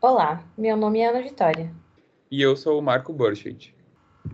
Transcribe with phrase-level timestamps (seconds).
[0.00, 1.70] Olá, meu nome é Ana Vitória.
[2.30, 3.74] E eu sou o Marco Borchardt.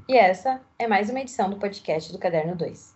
[0.08, 2.92] E essa é mais uma edição do podcast do Caderno 2.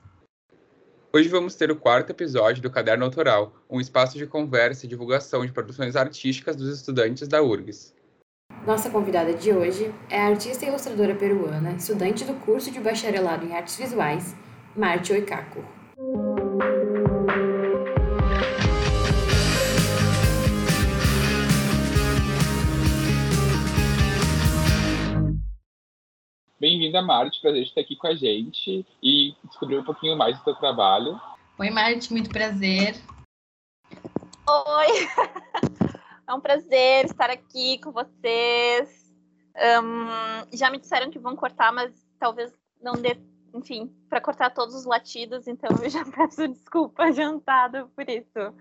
[1.13, 5.47] Hoje vamos ter o quarto episódio do Caderno Autoral, um espaço de conversa e divulgação
[5.47, 7.95] de produções artísticas dos estudantes da URGS.
[8.67, 13.47] Nossa convidada de hoje é a artista e ilustradora peruana, estudante do curso de bacharelado
[13.47, 14.35] em artes visuais,
[14.75, 15.65] Marte Oikako.
[26.61, 27.41] Bem-vinda, Marte.
[27.41, 31.21] Prazer estar aqui com a gente e descobrir um pouquinho mais do seu trabalho.
[31.57, 32.13] Oi, Marte.
[32.13, 32.97] Muito prazer.
[34.49, 34.89] Oi.
[36.27, 39.11] É um prazer estar aqui com vocês.
[39.57, 43.19] Um, já me disseram que vão cortar, mas talvez não dê,
[43.55, 48.55] enfim, para cortar todos os latidos, então eu já peço desculpa adiantado por isso.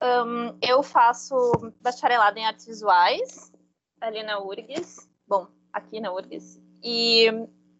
[0.00, 1.34] Um, eu faço
[1.80, 3.52] bacharelado em artes visuais
[4.00, 5.10] ali na URGS.
[5.26, 6.63] Bom, aqui na URGS.
[6.84, 7.26] E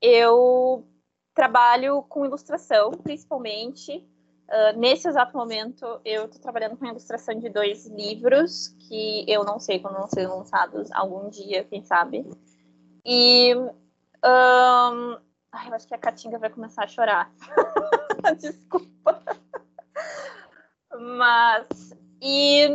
[0.01, 0.89] eu
[1.35, 4.09] trabalho com ilustração, principalmente.
[4.49, 9.45] Uh, nesse exato momento, eu estou trabalhando com a ilustração de dois livros que eu
[9.45, 12.27] não sei quando vão ser lançados algum dia, quem sabe.
[13.05, 15.19] E um,
[15.53, 17.31] ai, eu acho que a Catinga vai começar a chorar.
[18.41, 19.23] Desculpa.
[20.97, 22.69] Mas e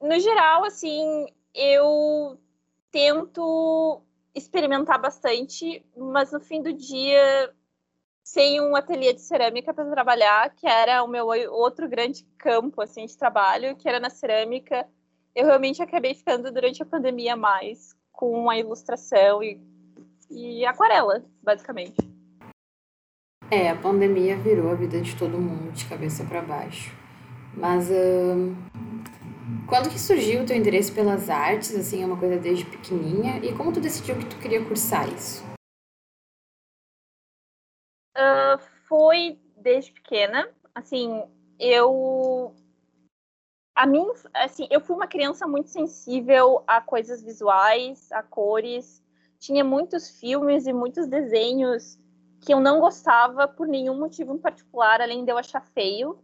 [0.00, 2.38] no geral, assim, eu
[2.90, 4.02] tento
[4.34, 7.52] experimentar bastante, mas no fim do dia,
[8.22, 13.06] sem um ateliê de cerâmica para trabalhar, que era o meu outro grande campo assim
[13.06, 14.86] de trabalho, que era na cerâmica,
[15.34, 19.60] eu realmente acabei ficando durante a pandemia mais com a ilustração e,
[20.30, 21.96] e aquarela, basicamente.
[23.50, 26.92] É, a pandemia virou a vida de todo mundo de cabeça para baixo.
[27.54, 28.54] Mas uh,
[29.68, 33.38] quando que surgiu o teu interesse pelas artes, assim, é uma coisa desde pequenininha?
[33.44, 35.44] E como tu decidiu que tu queria cursar isso?
[38.16, 38.58] Uh,
[38.88, 40.48] foi desde pequena.
[40.74, 41.22] Assim,
[41.58, 42.54] eu...
[43.74, 49.04] A mim, assim, eu fui uma criança muito sensível a coisas visuais, a cores.
[49.38, 51.98] Tinha muitos filmes e muitos desenhos
[52.40, 56.18] que eu não gostava por nenhum motivo em particular, além de eu achar feio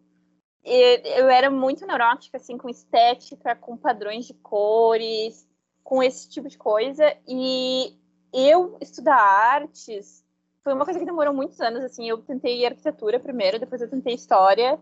[0.64, 5.46] eu era muito neurótica, assim, com estética, com padrões de cores,
[5.82, 7.16] com esse tipo de coisa.
[7.28, 7.96] E
[8.32, 10.24] eu estudar artes
[10.64, 12.08] foi uma coisa que demorou muitos anos, assim.
[12.08, 14.80] Eu tentei arquitetura primeiro, depois eu tentei história.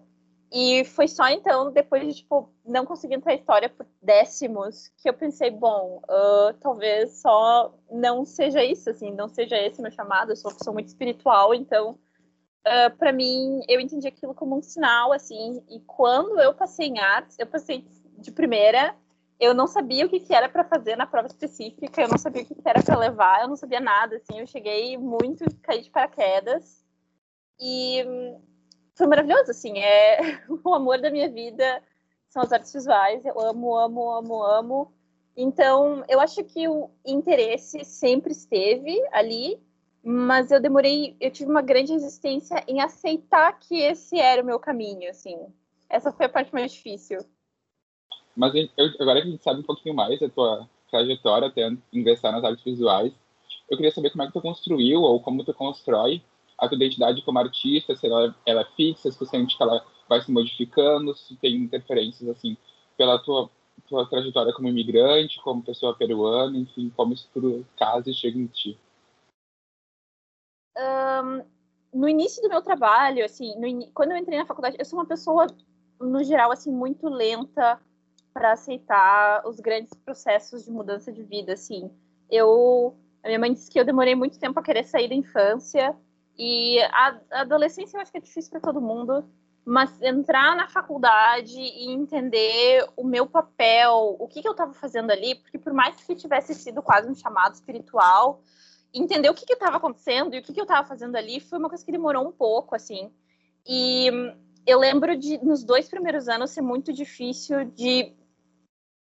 [0.53, 5.09] E foi só então, depois de, tipo, não conseguir entrar em história por décimos, que
[5.09, 10.31] eu pensei, bom, uh, talvez só não seja isso, assim, não seja esse meu chamado.
[10.31, 11.99] Eu sou uma pessoa muito espiritual, então
[12.66, 15.62] uh, ah, para mim, eu entendi aquilo como um sinal, assim.
[15.70, 17.84] E quando eu passei em artes, eu passei
[18.18, 18.94] de primeira.
[19.38, 22.42] Eu não sabia o que, que era para fazer na prova específica, eu não sabia
[22.42, 24.38] o que, que era para levar, eu não sabia nada, assim.
[24.38, 26.84] Eu cheguei muito, caí de paraquedas.
[27.60, 28.04] E
[28.94, 29.78] foi maravilhoso, assim.
[29.78, 31.82] É o amor da minha vida
[32.28, 33.24] são as artes visuais.
[33.24, 34.92] Eu amo, amo, amo, amo.
[35.36, 39.60] Então, eu acho que o interesse sempre esteve ali,
[40.02, 44.58] mas eu demorei, eu tive uma grande resistência em aceitar que esse era o meu
[44.58, 45.36] caminho, assim.
[45.88, 47.20] Essa foi a parte mais difícil.
[48.36, 48.68] Mas eu,
[48.98, 52.64] agora que a gente sabe um pouquinho mais da tua trajetória até ingressar nas artes
[52.64, 53.12] visuais,
[53.70, 56.22] eu queria saber como é que tu construiu ou como tu constrói
[56.58, 59.84] a tua identidade como artista, se ela, ela é fixa, se tu sente que ela
[60.08, 62.56] vai se modificando, se tem interferências, assim,
[62.96, 63.48] pela tua,
[63.88, 68.46] tua trajetória como imigrante, como pessoa peruana, enfim, como isso tudo casa e chega em
[68.46, 68.78] ti
[70.76, 71.44] um,
[71.92, 75.06] no início do meu trabalho, assim, no, quando eu entrei na faculdade, eu sou uma
[75.06, 75.46] pessoa,
[76.00, 77.80] no geral, assim, muito lenta
[78.32, 81.90] para aceitar os grandes processos de mudança de vida, assim.
[82.30, 85.94] Eu, a minha mãe disse que eu demorei muito tempo a querer sair da infância
[86.36, 89.25] e a, a adolescência eu acho que é difícil para todo mundo,
[89.64, 95.10] mas entrar na faculdade e entender o meu papel, o que, que eu estava fazendo
[95.10, 98.40] ali, porque por mais que tivesse sido quase um chamado espiritual,
[98.94, 101.68] entender o que estava acontecendo e o que, que eu estava fazendo ali foi uma
[101.68, 103.10] coisa que demorou um pouco, assim.
[103.66, 104.08] E
[104.66, 108.14] eu lembro de, nos dois primeiros anos, ser muito difícil de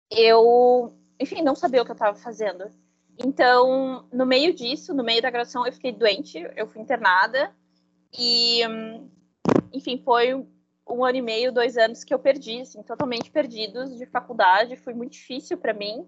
[0.10, 2.69] eu, enfim, não saber o que eu estava fazendo.
[3.18, 7.54] Então, no meio disso, no meio da graduação, eu fiquei doente, eu fui internada
[8.18, 8.62] e,
[9.72, 10.45] enfim, foi
[10.88, 14.94] um ano e meio, dois anos que eu perdi, assim, totalmente perdidos de faculdade, foi
[14.94, 16.07] muito difícil para mim.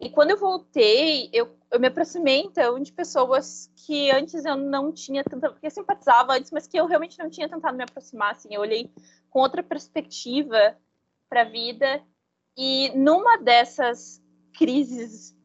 [0.00, 4.90] E quando eu voltei, eu, eu me aproximei, então, de pessoas que antes eu não
[4.90, 5.50] tinha tanta...
[5.50, 8.48] Porque eu simpatizava antes, mas que eu realmente não tinha tentado me aproximar, assim.
[8.50, 8.90] Eu olhei
[9.28, 10.76] com outra perspectiva
[11.28, 12.02] para a vida.
[12.56, 14.22] E numa dessas
[14.56, 15.36] crises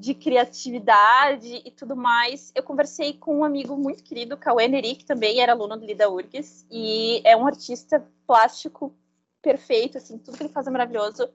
[0.00, 5.04] de criatividade e tudo mais, eu conversei com um amigo muito querido, Cauê Neri, que
[5.04, 8.96] também era aluno do Lida URGS, e é um artista plástico
[9.42, 11.28] perfeito, assim, tudo que ele faz é maravilhoso.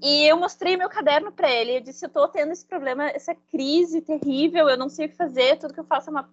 [0.00, 1.76] E eu mostrei meu caderno para ele.
[1.76, 4.68] Eu disse: Eu tô tendo esse problema, essa crise terrível.
[4.68, 5.58] Eu não sei o que fazer.
[5.58, 6.30] Tudo que eu faço é uma...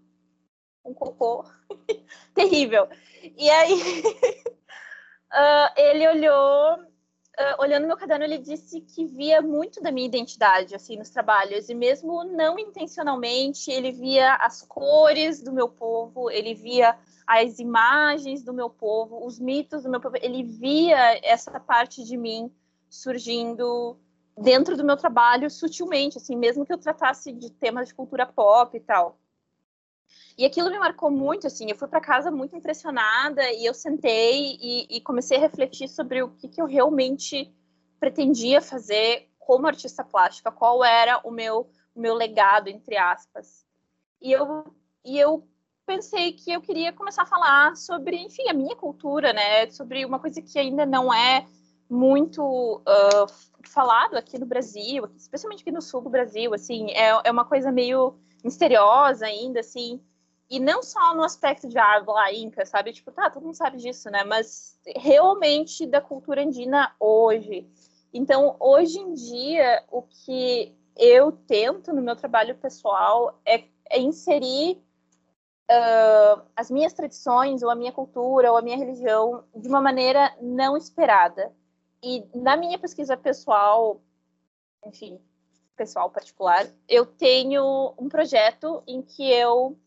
[0.86, 1.44] um cocô
[2.34, 2.88] terrível.
[3.24, 4.04] E aí,
[5.32, 10.76] uh, ele olhou, uh, olhando meu caderno, ele disse que via muito da minha identidade
[10.76, 11.68] assim nos trabalhos.
[11.68, 16.96] E mesmo não intencionalmente, ele via as cores do meu povo, ele via
[17.26, 20.18] as imagens do meu povo, os mitos do meu povo.
[20.22, 22.54] Ele via essa parte de mim
[22.90, 23.98] surgindo
[24.38, 28.76] dentro do meu trabalho sutilmente, assim, mesmo que eu tratasse de temas de cultura pop
[28.76, 29.18] e tal.
[30.38, 34.58] E aquilo me marcou muito, assim, eu fui para casa muito impressionada e eu sentei
[34.62, 37.54] e, e, comecei a refletir sobre o que, que eu realmente
[38.00, 43.66] pretendia fazer como artista plástica, qual era o meu, o meu legado, entre aspas.
[44.22, 44.66] E eu,
[45.06, 45.48] e eu
[45.86, 50.20] pensei que eu queria começar a falar sobre, enfim, a minha cultura, né, sobre uma
[50.20, 51.46] coisa que ainda não é
[51.90, 53.28] muito uh,
[53.68, 57.72] falado aqui no Brasil, especialmente aqui no sul do Brasil, assim, é, é uma coisa
[57.72, 60.02] meio misteriosa ainda, assim,
[60.50, 62.94] e não só no aspecto de ah, lá, Inca, sabe?
[62.94, 64.24] Tipo, tá, todo mundo sabe disso, né?
[64.24, 67.68] Mas realmente da cultura andina hoje.
[68.14, 74.82] Então, hoje em dia, o que eu tento no meu trabalho pessoal é, é inserir
[75.70, 80.36] uh, as minhas tradições, ou a minha cultura, ou a minha religião de uma maneira
[80.42, 81.52] não esperada.
[82.04, 84.02] E na minha pesquisa pessoal,
[84.86, 85.20] enfim,
[85.76, 89.78] pessoal particular, eu tenho um projeto em que eu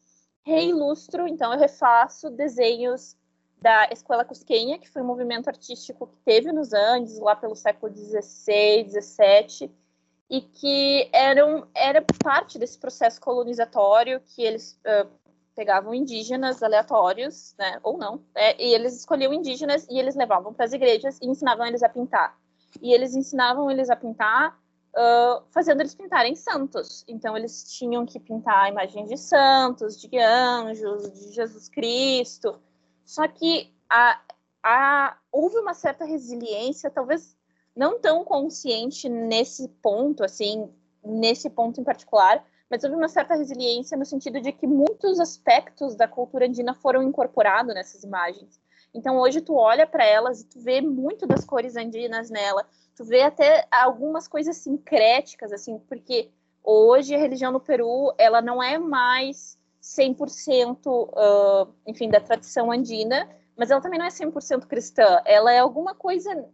[0.43, 3.17] reilustro, então eu refaço desenhos
[3.61, 7.95] da Escola Cusquenha, que foi um movimento artístico que teve nos Andes, lá pelo século
[7.95, 9.71] XVI, XVII,
[10.31, 15.09] e que eram, era parte desse processo colonizatório que eles uh,
[15.59, 20.65] pegavam indígenas aleatórios, né, ou não, né, e eles escolhiam indígenas e eles levavam para
[20.65, 22.39] as igrejas e ensinavam eles a pintar.
[22.81, 24.57] E eles ensinavam eles a pintar
[24.95, 27.05] uh, fazendo eles pintarem santos.
[27.09, 32.61] Então eles tinham que pintar imagens de santos, de anjos, de Jesus Cristo.
[33.05, 34.21] Só que a,
[34.63, 37.37] a, houve uma certa resiliência, talvez
[37.75, 40.71] não tão consciente nesse ponto, assim,
[41.05, 45.94] nesse ponto em particular, mas houve uma certa resiliência no sentido de que muitos aspectos
[45.94, 48.61] da cultura andina foram incorporados nessas imagens.
[48.94, 52.67] Então hoje tu olha para elas e tu vê muito das cores andinas nela,
[52.97, 56.31] tu vê até algumas coisas sincréticas assim, porque
[56.62, 63.29] hoje a religião no Peru, ela não é mais 100% uh, enfim, da tradição andina,
[63.56, 66.47] mas ela também não é 100% cristã, ela é alguma coisa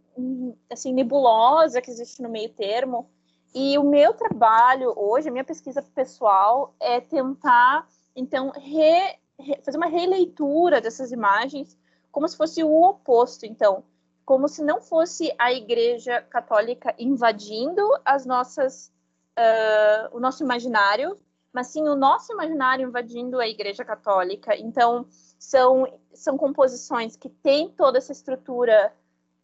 [0.71, 3.09] assim nebulosa que existe no meio termo,
[3.55, 9.77] e o meu trabalho hoje, a minha pesquisa pessoal, é tentar, então, re, re, fazer
[9.77, 11.77] uma releitura dessas imagens
[12.11, 13.45] como se fosse o oposto.
[13.45, 13.85] Então,
[14.25, 18.91] como se não fosse a Igreja Católica invadindo as nossas,
[19.39, 21.17] uh, o nosso imaginário,
[21.53, 24.53] mas sim o nosso imaginário invadindo a Igreja Católica.
[24.57, 25.05] Então,
[25.39, 28.93] são, são composições que têm toda essa estrutura.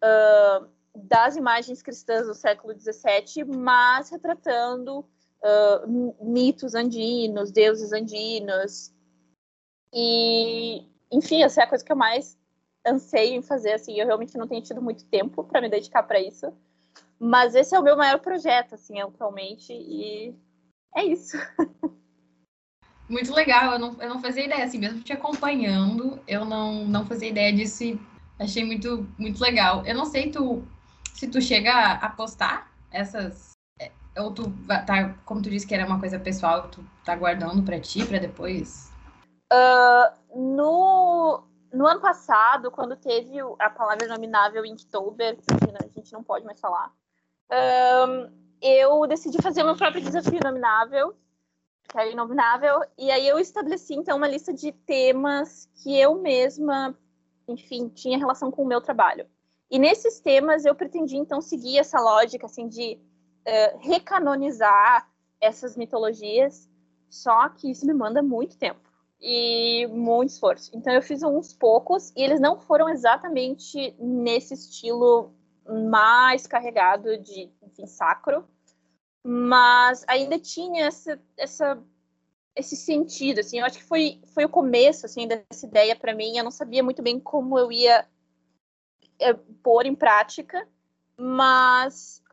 [0.03, 8.93] Uh, das imagens cristãs do século XVII, mas retratando uh, mitos andinos, deuses andinos.
[9.93, 12.38] E, enfim, essa é a coisa que eu mais
[12.86, 13.74] anseio em fazer.
[13.74, 16.53] Assim, eu realmente não tenho tido muito tempo para me dedicar para isso,
[17.19, 20.36] mas esse é o meu maior projeto, assim, atualmente, e
[20.95, 21.38] é isso.
[23.07, 27.05] Muito legal, eu não, eu não fazia ideia, assim, mesmo te acompanhando, eu não, não
[27.05, 28.00] fazia ideia disso e
[28.39, 29.86] achei muito, muito legal.
[29.86, 30.65] Eu não sei, tu
[31.13, 35.86] se tu chega a postar essas é, ou tu tá, como tu disse que era
[35.86, 38.91] uma coisa pessoal, tu tá guardando para ti para depois?
[39.51, 46.24] Uh, no, no ano passado, quando teve a palavra nominável Inktober, que a gente não
[46.24, 46.91] pode mais falar,
[47.51, 51.15] um, eu decidi fazer meu próprio desafio nominável,
[51.89, 56.98] que é inominável, e aí eu estabeleci então uma lista de temas que eu mesma,
[57.48, 59.27] enfim, tinha relação com o meu trabalho.
[59.72, 63.00] E nesses temas eu pretendi então seguir essa lógica assim de
[63.48, 65.10] uh, recanonizar
[65.40, 66.70] essas mitologias,
[67.10, 68.82] só que isso me manda muito tempo
[69.22, 70.72] e muito esforço.
[70.75, 75.34] Então eu fiz uns poucos e eles não foram exatamente nesse estilo
[75.66, 78.44] mais carregado de, enfim, sacro,
[79.24, 81.82] mas ainda tinha essa, essa
[82.56, 86.38] esse sentido, assim, eu acho que foi, foi o começo, assim, dessa ideia para mim,
[86.38, 88.06] eu não sabia muito bem como eu ia
[89.22, 90.68] é, pôr em prática,
[91.18, 92.24] mas,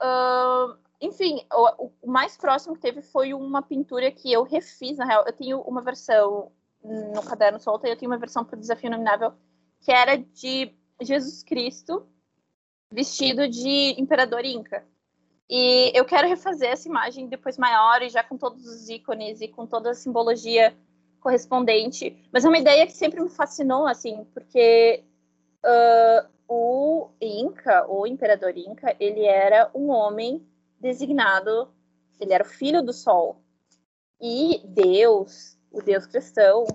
[0.00, 5.04] uh, enfim, o, o, mais próximo que teve foi uma pintura que eu refiz, na
[5.04, 8.60] real, eu tenho uma versão no Caderno Solta e eu tenho uma versão para o
[8.60, 9.32] Desafio Nominável,
[9.80, 12.06] que era de Jesus Cristo
[12.90, 14.86] vestido de imperador inca.
[15.48, 19.48] E eu quero refazer essa imagem depois maior e já com todos os ícones e
[19.48, 20.76] com toda a simbologia
[21.20, 22.28] correspondente.
[22.32, 25.02] Mas é uma ideia que sempre me fascinou, assim, porque
[25.64, 30.46] uh, o Inca, o imperador Inca, ele era um homem
[30.78, 31.72] designado,
[32.20, 33.40] ele era o filho do Sol.
[34.20, 36.66] E Deus, o Deus cristão,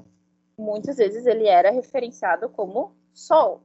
[0.57, 3.63] muitas vezes ele era referenciado como Sol.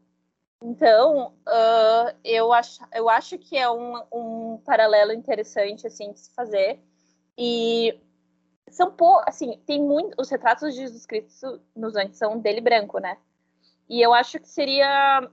[0.62, 6.34] Então, uh, eu, acho, eu acho que é um, um paralelo interessante, assim, de se
[6.34, 6.80] fazer.
[7.36, 8.00] E
[8.70, 12.98] são poucos, assim, tem muito, os retratos de Jesus Cristo nos antes são dele branco,
[12.98, 13.18] né?
[13.88, 15.30] E eu acho que seria,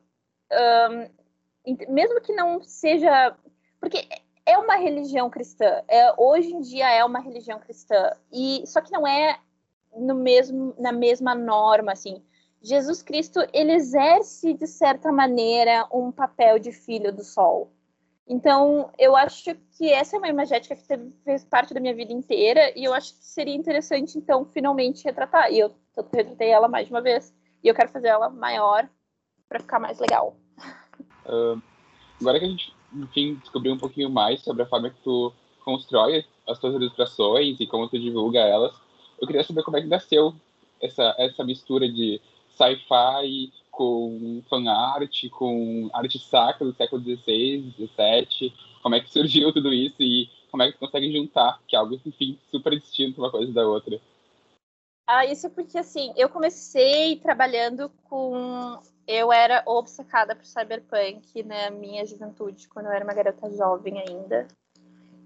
[0.52, 3.36] um, mesmo que não seja,
[3.80, 4.08] porque
[4.46, 8.92] é uma religião cristã, é, hoje em dia é uma religião cristã, e só que
[8.92, 9.40] não é
[9.96, 12.24] no mesmo, na mesma norma, assim,
[12.62, 17.72] Jesus Cristo ele exerce de certa maneira um papel de filho do sol.
[18.28, 22.14] Então, eu acho que essa é uma imagética que teve, fez parte da minha vida
[22.14, 25.52] inteira e eu acho que seria interessante, então, finalmente retratar.
[25.52, 25.76] E eu,
[26.14, 28.88] retratei ela mais de uma vez e eu quero fazer ela maior
[29.50, 30.38] para ficar mais legal.
[31.26, 31.62] Uh,
[32.20, 36.26] agora que a gente, enfim, descobriu um pouquinho mais sobre a forma que tu constrói
[36.48, 38.76] as tuas ilustrações e como tu divulga elas,
[39.20, 40.34] eu queria saber como é que nasceu
[40.82, 48.54] essa, essa mistura de sci-fi com fan art, com arte sacra do século XVI, XVII,
[48.82, 51.80] como é que surgiu tudo isso e como é que tu consegue juntar, que é
[51.80, 54.00] algo, enfim, super distinto uma coisa da outra.
[55.08, 58.80] Ah, isso porque, assim, eu comecei trabalhando com...
[59.08, 64.48] Eu era obcecada por cyberpunk na minha juventude, quando eu era uma garota jovem ainda.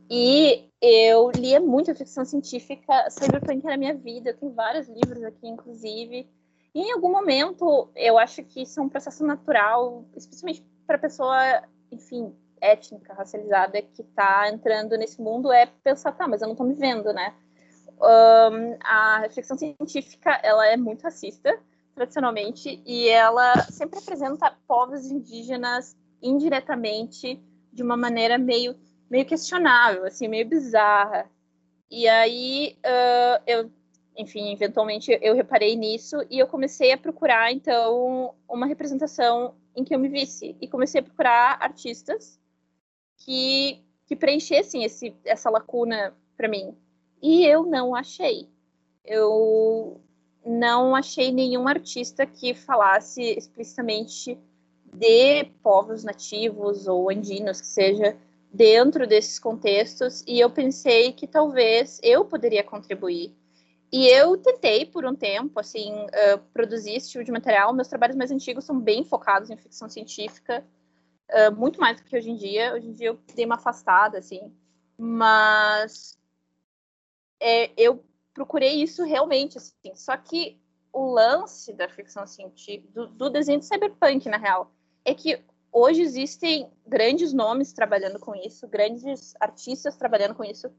[0.10, 5.48] E eu lia muita ficção científica, cyberpunk era minha vida, eu tenho vários livros aqui,
[5.48, 6.30] inclusive.
[6.74, 11.64] E em algum momento, eu acho que isso é um processo natural, especialmente para pessoa,
[11.92, 16.68] enfim, étnica, racializada, que está entrando nesse mundo, é pensar, tá, mas eu não estou
[16.68, 17.34] me vendo, né?
[17.98, 21.58] Um, a ficção científica, ela é muito racista,
[21.96, 28.76] tradicionalmente, e ela sempre apresenta povos indígenas indiretamente de uma maneira meio,
[29.10, 31.30] meio questionável, assim, meio bizarra.
[31.90, 33.72] E aí uh, eu
[34.18, 39.94] enfim, eventualmente eu reparei nisso e eu comecei a procurar, então, uma representação em que
[39.94, 40.56] eu me visse.
[40.62, 42.40] E comecei a procurar artistas
[43.18, 46.76] que, que preenchessem esse, essa lacuna para mim.
[47.22, 48.50] E eu não achei.
[49.04, 50.02] Eu
[50.46, 54.38] não achei nenhum artista que falasse explicitamente
[54.94, 58.16] de povos nativos ou andinos, que seja,
[58.52, 60.24] dentro desses contextos.
[60.28, 63.36] E eu pensei que talvez eu poderia contribuir
[63.92, 67.74] e eu tentei por um tempo, assim, uh, produzir esse tipo de material.
[67.74, 70.66] Meus trabalhos mais antigos são bem focados em ficção científica,
[71.32, 72.74] uh, muito mais do que hoje em dia.
[72.74, 74.54] Hoje em dia eu dei uma afastada, assim.
[74.98, 76.18] Mas
[77.40, 78.04] é, eu
[78.36, 79.96] procurei isso realmente, assim.
[79.96, 80.62] Só que
[80.94, 84.72] o lance da ficção científica, do, do desenho de cyberpunk, na real,
[85.04, 90.70] é que hoje existem grandes nomes trabalhando com isso, grandes artistas trabalhando com isso,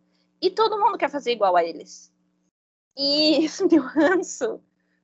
[0.41, 2.13] e todo mundo quer fazer igual a eles.
[2.97, 4.61] E isso me ranço,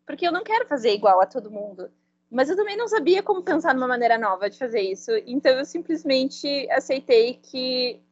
[0.07, 1.91] porque eu não quero fazer igual a todo mundo.
[2.31, 5.11] Mas eu também não sabia como pensar numa maneira nova de fazer isso.
[5.27, 8.03] Então eu simplesmente aceitei que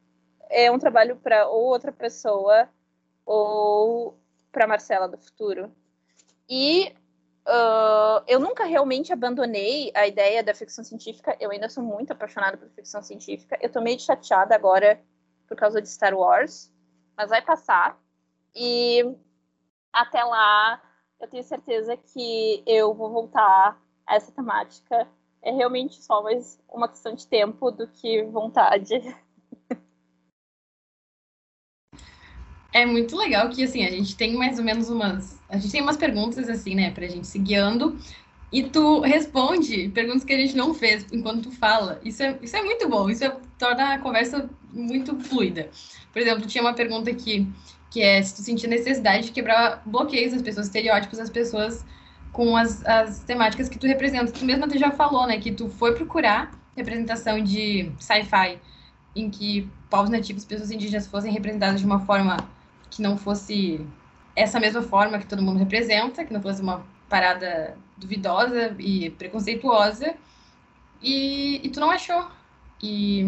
[0.47, 2.69] é um trabalho para ou outra pessoa
[3.25, 4.20] ou
[4.51, 5.71] para Marcela do futuro.
[6.49, 6.93] E
[7.47, 11.35] uh, eu nunca realmente abandonei a ideia da ficção científica.
[11.39, 13.57] Eu ainda sou muito apaixonada por ficção científica.
[13.61, 15.01] Eu tô meio chateada agora
[15.47, 16.71] por causa de Star Wars,
[17.15, 17.99] mas vai passar.
[18.55, 19.15] E
[19.91, 20.81] até lá,
[21.19, 25.07] eu tenho certeza que eu vou voltar a essa temática.
[25.41, 28.99] É realmente só mais uma questão de tempo do que vontade.
[32.73, 35.39] É muito legal que, assim, a gente tem mais ou menos umas...
[35.49, 37.97] A gente tem umas perguntas, assim, né, pra gente se guiando.
[38.51, 42.01] e tu responde perguntas que a gente não fez enquanto tu fala.
[42.03, 45.69] Isso é, isso é muito bom, isso é, torna a conversa muito fluida.
[46.11, 47.47] Por exemplo, tinha uma pergunta aqui,
[47.89, 51.85] que é se tu sentir necessidade de quebrar bloqueios das pessoas, estereótipos das pessoas
[52.33, 54.31] com as, as temáticas que tu representa.
[54.31, 58.59] Tu mesma já falou, né, que tu foi procurar representação de sci-fi
[59.15, 62.37] em que povos nativos, pessoas indígenas fossem representadas de uma forma
[62.91, 63.83] que não fosse
[64.35, 70.15] essa mesma forma que todo mundo representa, que não fosse uma parada duvidosa e preconceituosa,
[71.01, 72.27] e, e tu não achou.
[72.81, 73.25] E...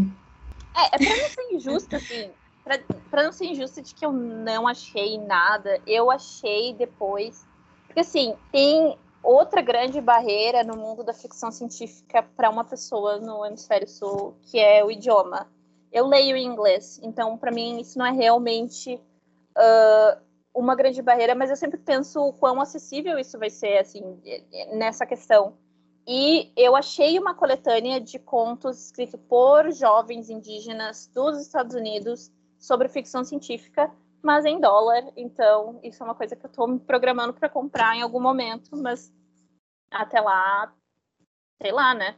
[0.75, 2.29] É, é pra não ser injusto, assim,
[2.63, 2.79] pra,
[3.09, 7.45] pra não ser injusto de que eu não achei nada, eu achei depois.
[7.87, 13.45] Porque, assim, tem outra grande barreira no mundo da ficção científica para uma pessoa no
[13.45, 15.47] hemisfério sul, que é o idioma.
[15.91, 18.99] Eu leio em inglês, então, para mim, isso não é realmente.
[19.57, 20.21] Uh,
[20.53, 24.01] uma grande barreira, mas eu sempre penso o quão acessível isso vai ser, assim,
[24.73, 25.57] nessa questão.
[26.05, 32.89] E eu achei uma coletânea de contos escritos por jovens indígenas dos Estados Unidos sobre
[32.89, 33.91] ficção científica,
[34.21, 35.11] mas em dólar.
[35.15, 38.75] Então, isso é uma coisa que eu estou me programando para comprar em algum momento,
[38.75, 39.11] mas
[39.89, 40.73] até lá,
[41.61, 42.15] sei lá, né?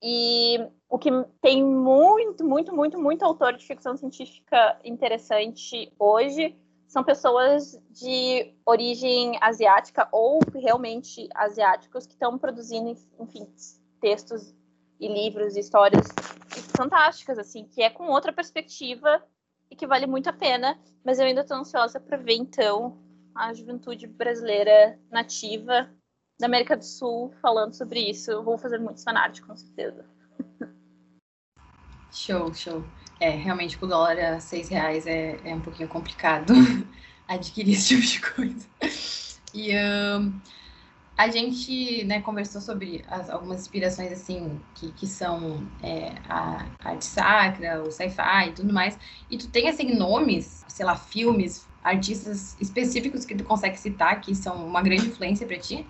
[0.00, 6.56] E o que tem muito, muito, muito, muito autor de ficção científica interessante hoje
[6.96, 13.46] são pessoas de origem asiática ou realmente asiáticos que estão produzindo, enfim,
[14.00, 14.54] textos
[14.98, 16.06] e livros e histórias
[16.74, 19.22] fantásticas, assim, que é com outra perspectiva
[19.70, 22.96] e que vale muito a pena, mas eu ainda estou ansiosa para ver, então,
[23.34, 25.90] a juventude brasileira nativa
[26.40, 28.30] da América do Sul falando sobre isso.
[28.30, 30.02] Eu vou fazer muitos fanarts, com certeza.
[32.10, 32.82] Show, show.
[33.18, 36.52] É, realmente, com o dólar a seis reais é, é um pouquinho complicado
[37.26, 38.68] adquirir esse tipo de coisa.
[39.54, 40.38] E um,
[41.16, 47.06] a gente né, conversou sobre as, algumas inspirações, assim, que, que são é, a, arte
[47.06, 48.98] sacra, o sci-fi e tudo mais.
[49.30, 54.34] E tu tem, assim, nomes, sei lá, filmes, artistas específicos que tu consegue citar que
[54.34, 55.86] são uma grande influência para ti?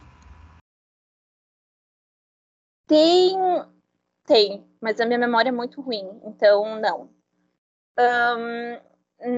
[2.86, 3.34] Tem,
[4.24, 7.15] tem, mas a minha memória é muito ruim, então não.
[7.98, 8.80] Um,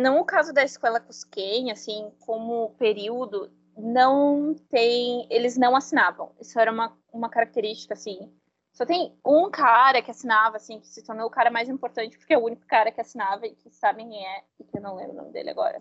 [0.02, 6.34] não o caso da escola Cusquem, assim, como período, não tem, eles não assinavam.
[6.40, 8.32] Isso era uma, uma característica, assim.
[8.72, 12.34] Só tem um cara que assinava, assim, que se tornou o cara mais importante, porque
[12.34, 14.96] é o único cara que assinava e que sabem quem é, e que eu não
[14.96, 15.80] lembro o nome dele agora.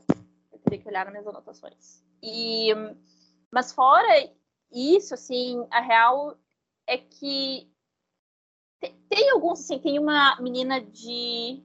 [0.52, 2.04] Eu teria que olhar nas minhas anotações.
[2.22, 2.74] E,
[3.52, 4.08] mas fora
[4.72, 6.36] isso, assim, a real
[6.88, 7.72] é que
[8.80, 11.64] tem, tem alguns, assim, tem uma menina de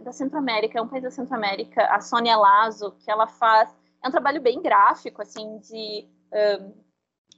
[0.00, 3.74] da Centro-América, é um país da Centro-América, a Sônia Lazo, que ela faz.
[4.02, 6.72] É um trabalho bem gráfico, assim, de um,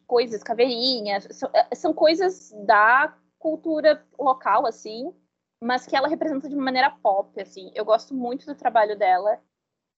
[0.06, 1.28] coisas, caveirinhas.
[1.30, 5.12] São, é, são, coisas da cultura local, assim,
[5.60, 7.70] mas que ela representa de uma maneira pop, assim.
[7.74, 9.40] Eu gosto muito do trabalho dela.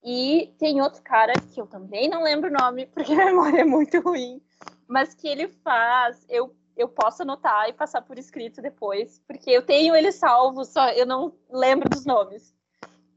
[0.04, 3.64] E tem outro cara que eu também não lembro o nome, porque a memória é
[3.64, 4.40] muito ruim,
[4.86, 6.24] mas que ele faz.
[6.28, 10.90] Eu eu posso anotar e passar por escrito depois, porque eu tenho ele salvo, só
[10.90, 12.54] eu não lembro dos nomes.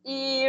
[0.06, 0.46] E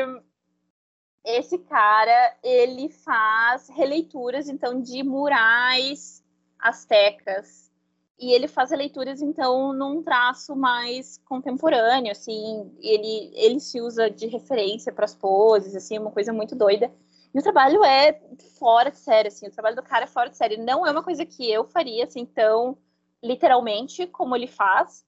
[1.25, 6.25] esse cara, ele faz releituras, então, de murais
[6.59, 7.71] astecas.
[8.19, 12.71] E ele faz releituras, então, num traço mais contemporâneo, assim.
[12.81, 16.93] Ele, ele se usa de referência para as poses, assim, uma coisa muito doida.
[17.35, 18.21] E o trabalho é
[18.59, 19.47] fora de série, assim.
[19.47, 20.57] O trabalho do cara é fora de série.
[20.57, 22.77] Não é uma coisa que eu faria, assim, tão
[23.23, 25.05] literalmente como ele faz,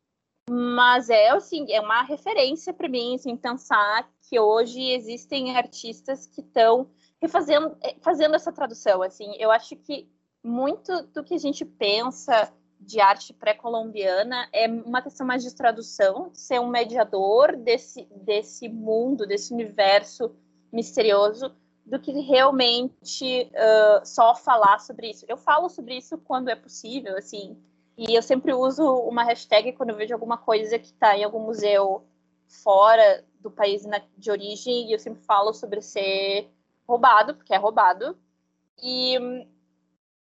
[0.51, 6.41] mas é assim, é uma referência para mim assim, pensar que hoje existem artistas que
[6.41, 9.35] estão refazendo é, fazendo essa tradução assim.
[9.39, 10.11] Eu acho que
[10.43, 16.31] muito do que a gente pensa de arte pré-colombiana é uma questão mais de tradução,
[16.35, 20.35] ser um mediador desse, desse mundo, desse universo
[20.73, 21.55] misterioso,
[21.87, 25.25] do que realmente uh, só falar sobre isso.
[25.29, 27.57] Eu falo sobre isso quando é possível, assim,
[27.97, 31.41] e eu sempre uso uma hashtag quando eu vejo alguma coisa que está em algum
[31.41, 32.07] museu
[32.63, 33.83] fora do país
[34.17, 36.51] de origem, e eu sempre falo sobre ser
[36.87, 38.17] roubado, porque é roubado.
[38.83, 39.19] E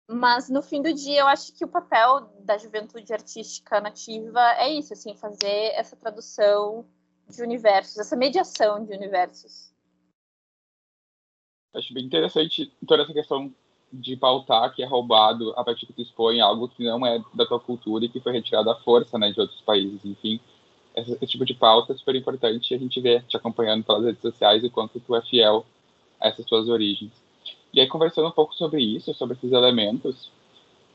[0.09, 4.69] mas no fim do dia eu acho que o papel da juventude artística nativa é
[4.69, 6.85] isso, assim, fazer essa tradução
[7.27, 9.73] de universos, essa mediação de universos.
[11.73, 13.53] Acho bem interessante toda essa questão
[13.93, 17.45] de pautar que é roubado a partir que tu expõe algo que não é da
[17.45, 20.39] tua cultura e que foi retirado à força, né, de outros países, enfim.
[20.95, 24.21] Esse, esse tipo de pauta é super importante a gente ver te acompanhando pelas redes
[24.21, 25.63] sociais e quanto tu é fiel
[26.19, 27.11] a essas tuas origens.
[27.71, 30.29] E aí, conversando um pouco sobre isso, sobre esses elementos,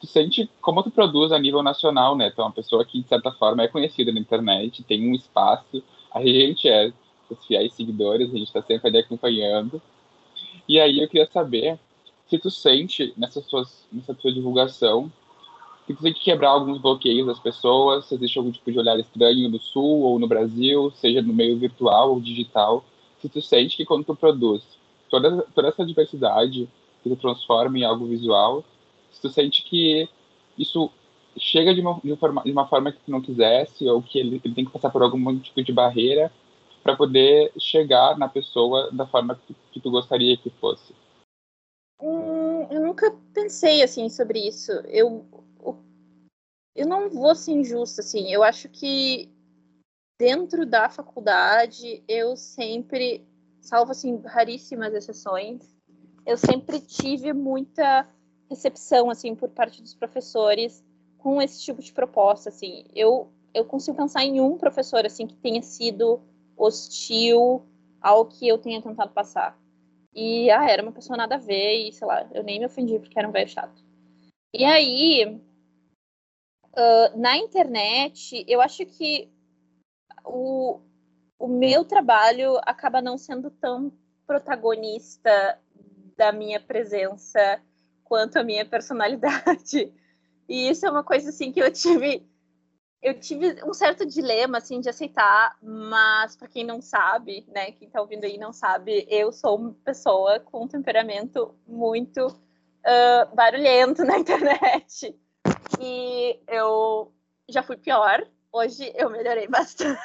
[0.00, 2.30] tu sente como tu produz a nível nacional, né?
[2.30, 5.82] Tu é uma pessoa que, de certa forma, é conhecida na internet, tem um espaço,
[6.12, 6.92] a gente é
[7.30, 9.82] os fiéis seguidores, a gente está sempre ali acompanhando.
[10.68, 11.78] E aí eu queria saber
[12.28, 15.10] se tu sente nessa, suas, nessa tua divulgação
[15.86, 18.98] que tu tem que quebrar alguns bloqueios das pessoas, se existe algum tipo de olhar
[18.98, 22.84] estranho no Sul ou no Brasil, seja no meio virtual ou digital,
[23.20, 24.62] se tu sente que quando tu produz
[25.08, 26.68] toda, toda essa diversidade
[27.02, 28.62] que tu transforma em algo visual,
[29.10, 30.06] se tu sente que
[30.58, 30.90] isso
[31.38, 34.18] chega de uma, de uma, forma, de uma forma que tu não quisesse ou que
[34.18, 36.30] ele, ele tem que passar por algum tipo de barreira
[36.82, 40.92] para poder chegar na pessoa da forma que, que tu gostaria que fosse.
[42.00, 44.72] Hum, eu nunca pensei assim sobre isso.
[44.86, 45.26] Eu
[46.74, 48.32] eu não vou ser injusta, assim.
[48.32, 49.28] Eu acho que
[50.18, 53.26] dentro da faculdade eu sempre,
[53.60, 55.76] salvo assim raríssimas exceções,
[56.24, 58.08] eu sempre tive muita
[58.48, 60.84] recepção assim por parte dos professores
[61.18, 62.84] com esse tipo de proposta, assim.
[62.94, 66.20] Eu eu consigo pensar em um professor assim que tenha sido
[66.56, 67.64] hostil
[68.00, 69.58] ao que eu tenha tentado passar.
[70.18, 72.98] E ah, era uma pessoa nada a ver e sei lá, eu nem me ofendi
[72.98, 73.84] porque era um velho chato.
[74.52, 75.40] E aí,
[76.78, 79.28] Uh, na internet, eu acho que
[80.24, 80.78] o,
[81.36, 83.92] o meu trabalho acaba não sendo tão
[84.24, 85.58] protagonista
[86.16, 87.60] da minha presença
[88.04, 89.92] quanto a minha personalidade.
[90.50, 92.26] E isso é uma coisa assim que eu tive
[93.00, 97.86] eu tive um certo dilema assim de aceitar, mas para quem não sabe, né, quem
[97.86, 104.02] está ouvindo aí não sabe, eu sou uma pessoa com um temperamento muito uh, barulhento
[104.04, 105.16] na internet.
[105.80, 107.12] E eu
[107.48, 108.26] já fui pior.
[108.52, 109.98] Hoje eu melhorei bastante.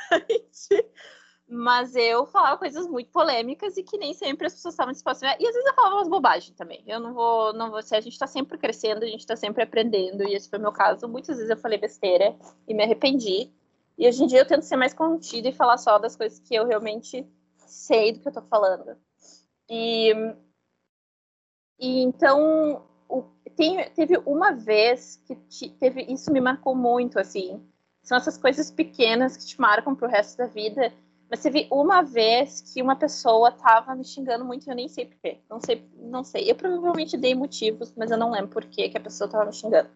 [1.54, 5.36] Mas eu falava coisas muito polêmicas e que nem sempre as pessoas estavam dispostas.
[5.40, 6.84] E às vezes eu falava umas bobagens também.
[6.88, 7.98] Eu não vou, não vou ser.
[7.98, 10.24] A gente tá sempre crescendo, a gente tá sempre aprendendo.
[10.24, 11.08] E esse foi o meu caso.
[11.08, 12.36] Muitas vezes eu falei besteira
[12.68, 13.52] e me arrependi.
[14.00, 16.56] E hoje em dia eu tento ser mais contida e falar só das coisas que
[16.56, 17.24] eu realmente
[17.68, 18.98] sei do que eu tô falando.
[19.70, 20.12] E,
[21.80, 22.84] e então
[23.56, 27.64] tem, teve uma vez que te, teve isso me marcou muito assim
[28.04, 30.94] são essas coisas pequenas que te marcam pro resto da vida
[31.34, 35.06] mas teve uma vez que uma pessoa tava me xingando muito e eu nem sei
[35.06, 38.92] porquê não sei não sei eu provavelmente dei motivos mas eu não lembro por que
[38.96, 39.90] a pessoa tava me xingando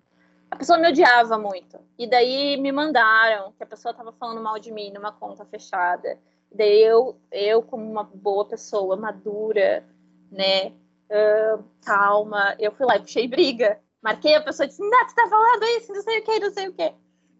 [0.49, 4.57] a pessoa me odiava muito e daí me mandaram que a pessoa tava falando mal
[4.57, 6.17] de mim numa conta fechada
[6.51, 9.85] e daí eu eu como uma boa pessoa madura
[10.31, 10.73] né
[11.07, 12.55] uh, calma.
[12.59, 13.79] Eu fui lá e puxei briga.
[14.01, 16.51] Marquei a pessoa e disse, não, você tá falando isso, não sei o que, não
[16.51, 16.93] sei o que.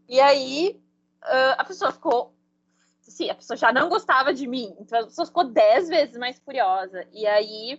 [0.10, 0.82] E aí
[1.24, 2.34] uh, a pessoa ficou.
[3.12, 6.38] Sim, a pessoa já não gostava de mim, então a pessoa ficou dez vezes mais
[6.40, 7.06] furiosa.
[7.14, 7.76] E aí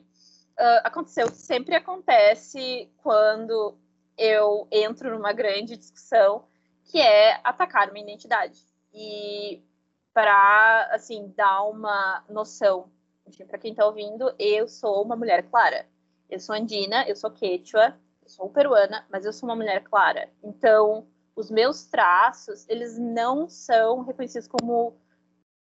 [0.59, 3.77] uh, aconteceu sempre acontece quando
[4.17, 6.45] eu entro numa grande discussão,
[6.85, 8.59] que é atacar uma identidade.
[8.93, 9.63] E
[10.13, 12.91] para assim dar uma noção
[13.47, 15.87] para quem está ouvindo, eu sou uma mulher clara.
[16.31, 20.31] Eu sou andina, eu sou quechua, eu sou peruana, mas eu sou uma mulher clara.
[20.43, 24.97] Então, os meus traços, eles não são reconhecidos como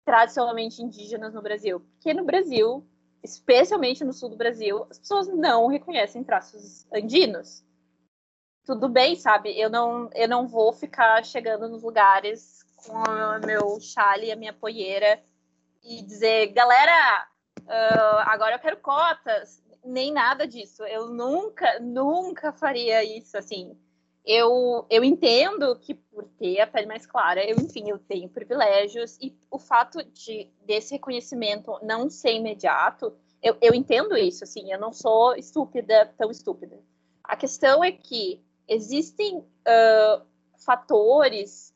[0.10, 1.80] tradicionalmente indígenas no Brasil.
[1.82, 2.84] Porque no Brasil,
[3.24, 7.64] especialmente no sul do Brasil, as pessoas não reconhecem traços andinos.
[8.66, 9.52] Tudo bem, sabe?
[9.56, 14.36] Eu não, eu não vou ficar chegando nos lugares com o meu chale e a
[14.36, 15.22] minha poeira
[15.84, 17.28] e dizer, galera,
[17.62, 20.84] uh, agora eu quero cotas, nem nada disso.
[20.86, 23.78] Eu nunca, nunca faria isso, assim.
[24.32, 29.18] Eu, eu entendo que por ter a pele mais clara, eu, enfim, eu tenho privilégios
[29.20, 33.12] e o fato de desse reconhecimento não ser imediato,
[33.42, 36.80] eu, eu entendo isso, assim, eu não sou estúpida, tão estúpida.
[37.24, 40.24] A questão é que existem uh,
[40.60, 41.74] fatores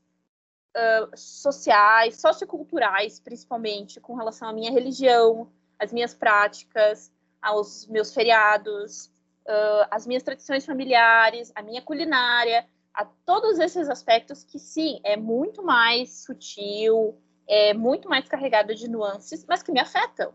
[0.78, 7.12] uh, sociais, socioculturais, principalmente, com relação à minha religião, as minhas práticas,
[7.42, 9.12] aos meus feriados,
[9.48, 15.18] uh, as minhas tradições familiares, a minha culinária, a todos esses aspectos que sim, é
[15.18, 20.34] muito mais sutil, é muito mais carregado de nuances, mas que me afetam.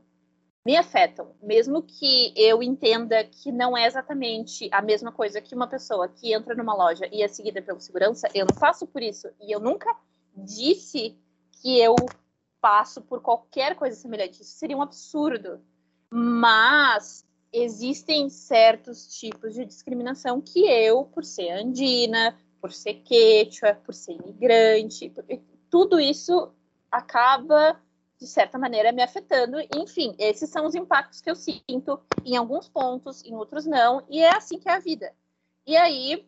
[0.67, 5.67] Me afetam, mesmo que eu entenda que não é exatamente a mesma coisa que uma
[5.67, 9.29] pessoa que entra numa loja e é seguida pelo segurança, eu não passo por isso
[9.41, 9.97] e eu nunca
[10.37, 11.17] disse
[11.63, 11.95] que eu
[12.61, 14.43] passo por qualquer coisa semelhante.
[14.43, 15.61] Isso seria um absurdo.
[16.11, 23.95] Mas existem certos tipos de discriminação que eu, por ser andina, por ser quechua, por
[23.95, 25.13] ser imigrante,
[25.71, 26.53] tudo isso
[26.91, 27.81] acaba,
[28.19, 29.59] de certa maneira, me afetando.
[29.77, 34.21] Enfim, esses são os impactos que eu sinto em alguns pontos, em outros não, e
[34.21, 35.13] é assim que é a vida.
[35.67, 36.27] E aí,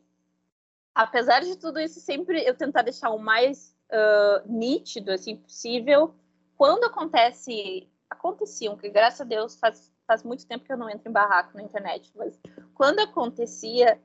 [0.94, 6.14] apesar de tudo isso, sempre eu tentar deixar o mais uh, nítido assim possível.
[6.56, 11.08] Quando acontece, aconteciam, que graças a Deus faz, faz muito tempo que eu não entro
[11.08, 12.36] em barraco na internet, mas
[12.74, 13.96] quando acontecia,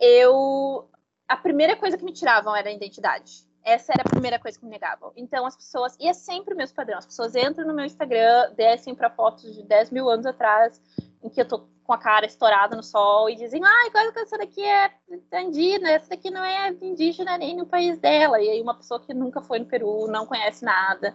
[0.00, 0.88] eu
[1.28, 3.46] a primeira coisa que me tiravam era a identidade.
[3.62, 5.12] Essa era a primeira coisa que me negavam.
[5.16, 5.96] Então, as pessoas.
[6.00, 6.98] E é sempre o mesmo padrão.
[6.98, 10.82] As pessoas entram no meu Instagram, descem para fotos de 10 mil anos atrás,
[11.22, 14.36] em que eu tô com a cara estourada no sol e dizem, ai, ah, essa
[14.36, 14.90] daqui é
[15.32, 18.40] andina, essa daqui não é indígena nem no país dela.
[18.42, 21.14] E aí uma pessoa que nunca foi no Peru, não conhece nada.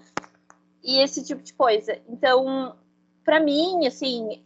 [0.81, 2.01] E esse tipo de coisa.
[2.07, 2.73] Então,
[3.29, 4.41] para mim, assim,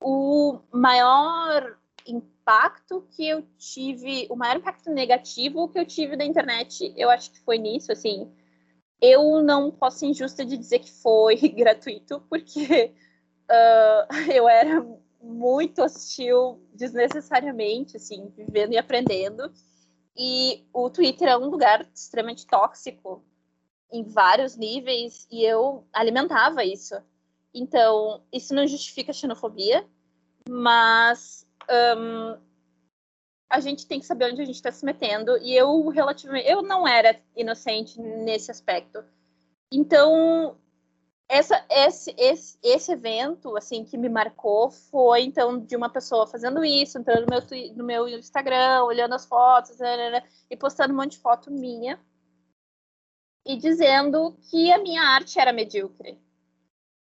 [0.00, 6.92] o maior impacto que eu tive, o maior impacto negativo que eu tive da internet,
[6.96, 8.28] eu acho que foi nisso, assim.
[9.00, 12.92] Eu não posso ser injusta de dizer que foi gratuito, porque
[13.48, 14.84] uh, eu era
[15.22, 19.48] muito hostil desnecessariamente, assim, vivendo e aprendendo.
[20.16, 23.24] E o Twitter é um lugar extremamente tóxico
[23.92, 26.96] em vários níveis e eu alimentava isso.
[27.54, 29.86] Então, isso não justifica a xenofobia,
[30.48, 31.46] mas
[31.96, 32.36] um,
[33.48, 35.38] a gente tem que saber onde a gente está se metendo.
[35.38, 39.04] E eu relativamente, eu não era inocente nesse aspecto.
[39.72, 40.58] Então,
[41.28, 46.64] essa, esse, esse, esse evento, assim, que me marcou foi, então, de uma pessoa fazendo
[46.64, 50.92] isso, entrando no meu, no meu Instagram, olhando as fotos, né, né, né, e postando
[50.92, 51.98] um monte de foto minha,
[53.46, 56.18] e dizendo que a minha arte era medíocre.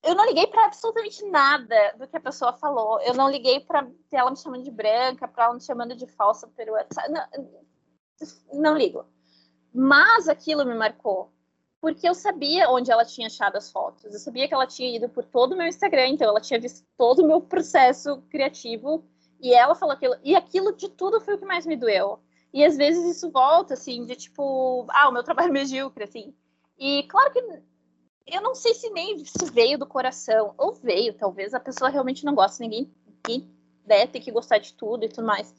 [0.04, 3.00] Eu não liguei para absolutamente nada do que a pessoa falou.
[3.02, 6.48] Eu não liguei para ela me chamando de branca, para ela me chamando de falsa
[6.48, 6.88] peruana.
[7.10, 7.62] Não,
[8.54, 9.06] não ligo.
[9.74, 11.32] Mas aquilo me marcou
[11.80, 14.06] porque eu sabia onde ela tinha achado as fotos.
[14.06, 16.86] Eu sabia que ela tinha ido por todo o meu Instagram, então ela tinha visto
[16.98, 19.06] todo o meu processo criativo
[19.40, 20.16] e ela falou aquilo.
[20.24, 22.20] E aquilo de tudo foi o que mais me doeu.
[22.54, 26.36] E às vezes isso volta, assim, de tipo, ah, o meu trabalho é medíocre, assim.
[26.78, 27.42] E claro que
[28.28, 32.26] eu não sei se nem se veio do coração, ou veio, talvez a pessoa realmente
[32.26, 33.50] não gosta, ninguém, ninguém
[33.86, 35.56] né, tem que gostar de tudo e tudo mais.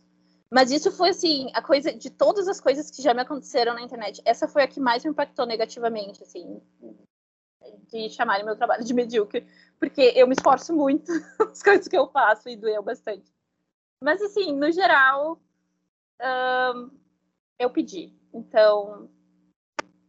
[0.51, 3.83] Mas isso foi assim, a coisa de todas as coisas que já me aconteceram na
[3.83, 6.61] internet, essa foi a que mais me impactou negativamente, assim,
[7.91, 9.47] de chamarem meu trabalho de medíocre,
[9.79, 13.31] porque eu me esforço muito nas coisas que eu faço e doeu bastante.
[14.03, 15.39] Mas assim, no geral,
[17.59, 18.13] eu pedi.
[18.33, 19.11] Então,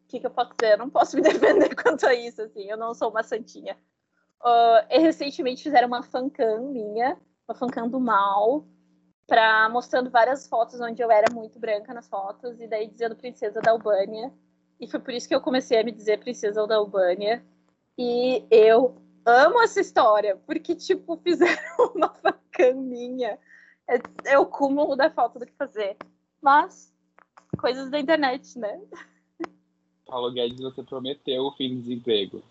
[0.09, 0.73] que, que, eu posso dizer?
[0.73, 3.77] Eu não posso me defender quanto a isso, assim, eu não sou uma santinha.
[4.41, 7.17] Uh, recentemente fizeram uma fancam minha,
[7.47, 8.65] uma fancam do mal,
[9.27, 13.61] pra, mostrando várias fotos onde eu era muito branca nas fotos, e daí dizendo princesa
[13.61, 14.33] da Albânia.
[14.79, 17.43] E foi por isso que eu comecei a me dizer princesa da Albânia.
[17.97, 18.95] E eu
[19.25, 23.37] amo essa história, porque, tipo, fizeram uma facaninha.
[23.87, 25.97] É, é o cúmulo da falta do que fazer.
[26.41, 26.93] Mas,
[27.59, 28.81] coisas da internet, né?
[30.09, 32.41] Paulo Guedes, você prometeu o fim do desemprego.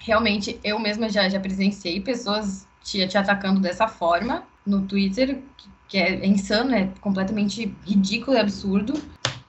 [0.00, 5.42] Realmente, eu mesma já, já presenciei pessoas te, te atacando dessa forma no Twitter,
[5.88, 8.94] que é insano, é completamente ridículo e absurdo.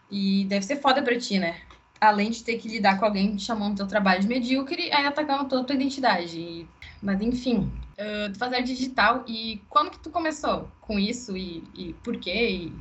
[0.10, 1.60] E deve ser foda pra ti, né?
[1.99, 5.62] Além de ter que lidar com alguém chamando teu trabalho de medíocre, ainda atacando toda
[5.62, 6.39] a tua identidade.
[6.39, 6.67] E...
[7.01, 9.23] Mas enfim, uh, digital.
[9.27, 11.36] E quando que tu começou com isso?
[11.36, 12.49] E, e por quê?
[12.49, 12.73] E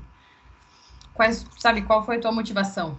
[1.14, 2.96] quais, sabe, qual foi a tua motivação?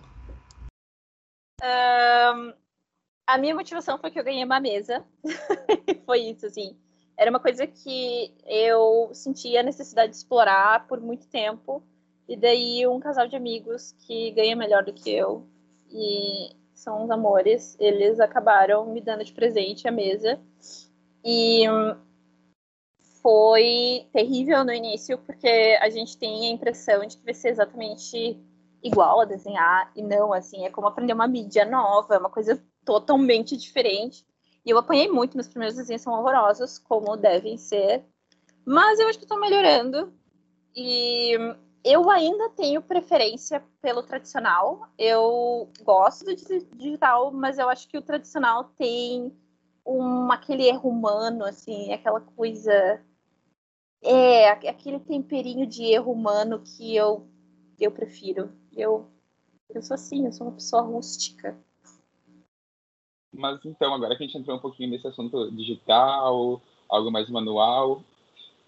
[1.61, 5.05] A minha motivação foi que eu ganhei uma mesa.
[6.05, 6.77] foi isso, assim
[7.17, 11.83] era uma coisa que eu sentia a necessidade de explorar por muito tempo.
[12.29, 15.47] E daí um casal de amigos que ganha melhor do que eu
[15.89, 20.39] e são uns amores, eles acabaram me dando de presente a mesa.
[21.25, 21.63] E
[23.21, 28.39] foi terrível no início, porque a gente tem a impressão de que vai ser exatamente
[28.83, 32.61] igual a desenhar, e não, assim, é como aprender uma mídia nova, é uma coisa
[32.85, 34.25] totalmente diferente.
[34.65, 38.05] E eu apanhei muito, meus primeiros desenhos são horrorosos, como devem ser.
[38.65, 40.13] Mas eu acho que estou melhorando.
[40.75, 41.33] E
[41.83, 44.89] eu ainda tenho preferência pelo tradicional.
[44.97, 49.33] Eu gosto do digital, mas eu acho que o tradicional tem
[49.85, 53.01] um, aquele erro humano, assim, aquela coisa.
[54.03, 57.25] É, aquele temperinho de erro humano que eu,
[57.85, 58.51] eu prefiro.
[58.75, 59.07] Eu,
[59.69, 61.57] eu sou assim, eu sou uma pessoa rústica.
[63.33, 68.01] Mas então, agora que a gente entrou um pouquinho nesse assunto digital, algo mais manual,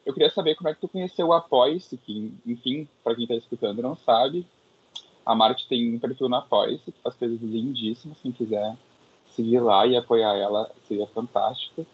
[0.05, 3.35] eu queria saber como é que tu conheceu o Apoia-se, que, enfim, para quem está
[3.35, 4.45] escutando não sabe,
[5.25, 8.77] a Marte tem um perfil na Apoia-se, que faz coisas lindíssimas, quem quiser
[9.31, 11.85] seguir lá e apoiar ela seria fantástico.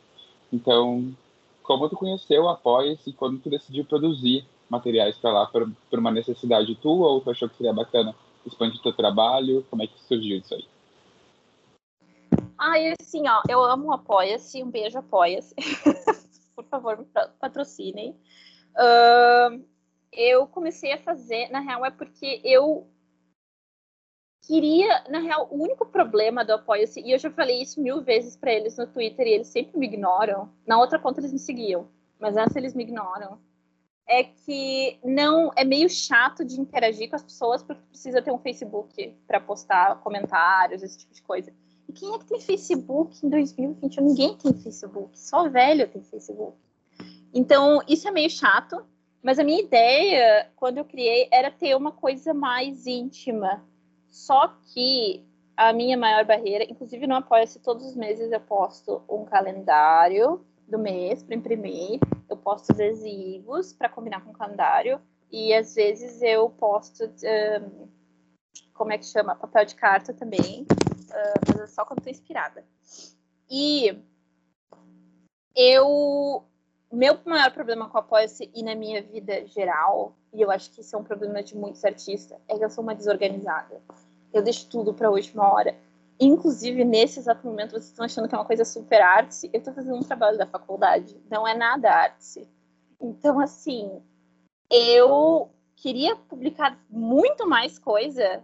[0.51, 1.15] Então,
[1.61, 5.99] como tu conheceu o Apoia-se e quando tu decidiu produzir materiais para lá por, por
[5.99, 9.65] uma necessidade tua ou tu achou que seria bacana expandir teu trabalho?
[9.69, 10.65] Como é que surgiu isso aí?
[12.57, 15.53] Ah, e assim, ó, eu amo Apoia-se, um beijo, Apoia-se.
[16.55, 17.05] por favor, me
[17.39, 18.17] patrocinem.
[18.75, 19.63] Uh,
[20.11, 22.87] eu comecei a fazer, na real, é porque eu
[24.41, 28.37] queria, na real, o único problema do Apoia-se, e eu já falei isso mil vezes
[28.37, 30.49] para eles no Twitter e eles sempre me ignoram.
[30.65, 31.87] Na outra conta eles me seguiam,
[32.19, 33.39] mas antes eles me ignoram.
[34.07, 38.37] É que não é meio chato de interagir com as pessoas porque precisa ter um
[38.37, 41.51] Facebook para postar comentários, esse tipo de coisa.
[41.87, 44.03] E quem é que tem Facebook em 2021?
[44.03, 46.57] Ninguém tem Facebook, só velho tem Facebook.
[47.33, 48.85] Então, isso é meio chato,
[49.21, 53.63] mas a minha ideia, quando eu criei, era ter uma coisa mais íntima.
[54.07, 55.25] Só que
[55.57, 60.79] a minha maior barreira, inclusive no Apoia-se, todos os meses eu posto um calendário do
[60.79, 61.99] mês para imprimir,
[62.45, 67.87] eu posto adesivos para combinar com o calendário, e às vezes eu posto, um,
[68.73, 69.35] como é que chama?
[69.35, 72.63] Papel de carta também, uh, mas é só quando estou inspirada.
[73.49, 73.97] E
[75.55, 76.43] eu
[76.91, 80.81] meu maior problema com o Apoia-se e na minha vida geral, e eu acho que
[80.81, 83.81] isso é um problema de muitos artistas, é que eu sou uma desorganizada.
[84.31, 85.75] Eu deixo tudo para a última hora.
[86.19, 89.49] Inclusive, nesse exato momento, vocês estão achando que é uma coisa super arte.
[89.51, 92.47] Eu estou fazendo um trabalho da faculdade, não é nada arte.
[92.99, 94.01] Então, assim,
[94.69, 98.43] eu queria publicar muito mais coisa,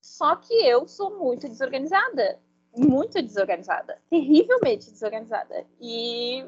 [0.00, 2.38] só que eu sou muito desorganizada.
[2.76, 4.00] Muito desorganizada.
[4.08, 5.66] Terrivelmente desorganizada.
[5.80, 6.44] E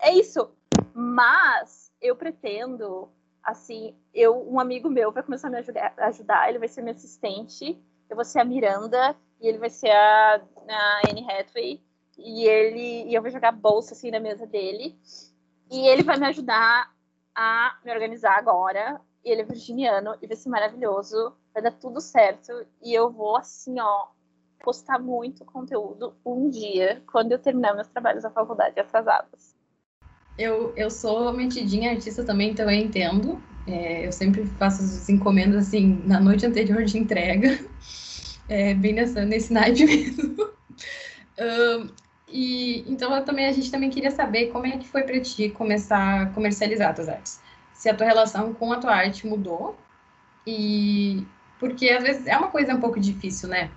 [0.00, 0.50] é isso.
[0.92, 3.08] Mas eu pretendo,
[3.44, 6.94] assim, eu um amigo meu vai começar a me ajudar, ajudar ele vai ser meu
[6.94, 11.80] assistente, eu vou ser a Miranda e ele vai ser a, a Anne Hathaway
[12.18, 14.98] e ele e eu vou jogar bolsa assim na mesa dele
[15.70, 16.92] e ele vai me ajudar
[17.34, 19.00] a me organizar agora.
[19.24, 23.78] Ele é virginiano e vai ser maravilhoso, vai dar tudo certo e eu vou assim,
[23.78, 24.08] ó,
[24.62, 29.54] postar muito conteúdo um dia quando eu terminar meus trabalhos da faculdade atrasados.
[30.38, 33.42] Eu, eu sou metidinha artista também, então eu entendo.
[33.66, 37.58] É, eu sempre faço as encomendas assim na noite anterior de entrega,
[38.50, 40.50] é, bem nessa, nesse naipe mesmo.
[41.38, 41.88] um,
[42.28, 46.22] e então também a gente também queria saber como é que foi para ti começar
[46.22, 47.40] a comercializar tuas artes.
[47.72, 49.78] Se a tua relação com a tua arte mudou
[50.46, 51.24] e
[51.58, 53.70] porque às vezes é uma coisa um pouco difícil, né?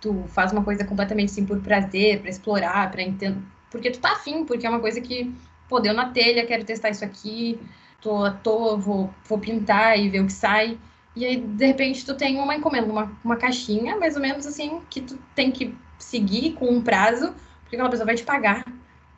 [0.00, 4.12] Tu faz uma coisa completamente assim por prazer, para explorar, para entender, porque tu tá
[4.12, 5.34] afim, porque é uma coisa que
[5.68, 7.58] pô, deu na telha, quero testar isso aqui,
[8.00, 10.78] tô à toa, vou, vou pintar e ver o que sai.
[11.18, 14.80] E aí, de repente, tu tem uma encomenda, uma, uma caixinha, mais ou menos assim,
[14.88, 18.64] que tu tem que seguir com um prazo, porque aquela pessoa vai te pagar.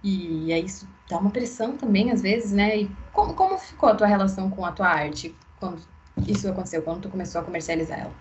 [0.02, 2.78] E aí isso dá uma pressão também, às vezes, né?
[2.78, 5.82] E como, como ficou a tua relação com a tua arte quando
[6.26, 8.14] isso aconteceu, quando tu começou a comercializar ela?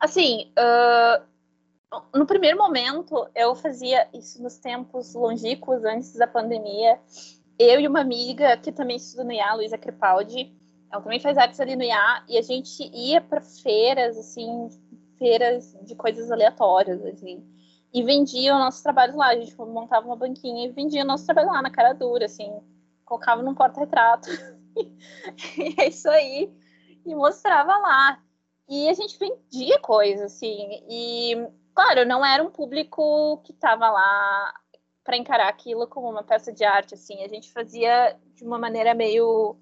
[0.00, 1.22] Assim, uh,
[2.18, 6.98] no primeiro momento, eu fazia isso nos tempos longínquos, antes da pandemia.
[7.58, 10.56] Eu e uma amiga que também estuda no IA, Luísa Crepaldi,
[10.90, 14.68] ela também faz artes ali no IA, e a gente ia para feiras, assim,
[15.18, 17.44] feiras de coisas aleatórias, assim,
[17.92, 19.28] e vendia o nosso trabalho lá.
[19.28, 22.50] A gente montava uma banquinha e vendia o nosso trabalho lá na cara dura, assim,
[23.04, 24.28] colocava num porta-retrato.
[24.76, 26.52] e é isso aí,
[27.04, 28.22] e mostrava lá.
[28.68, 31.34] E a gente vendia coisas, assim, e
[31.74, 34.54] claro, não era um público que estava lá
[35.04, 37.24] para encarar aquilo como uma peça de arte, assim.
[37.24, 39.56] A gente fazia de uma maneira meio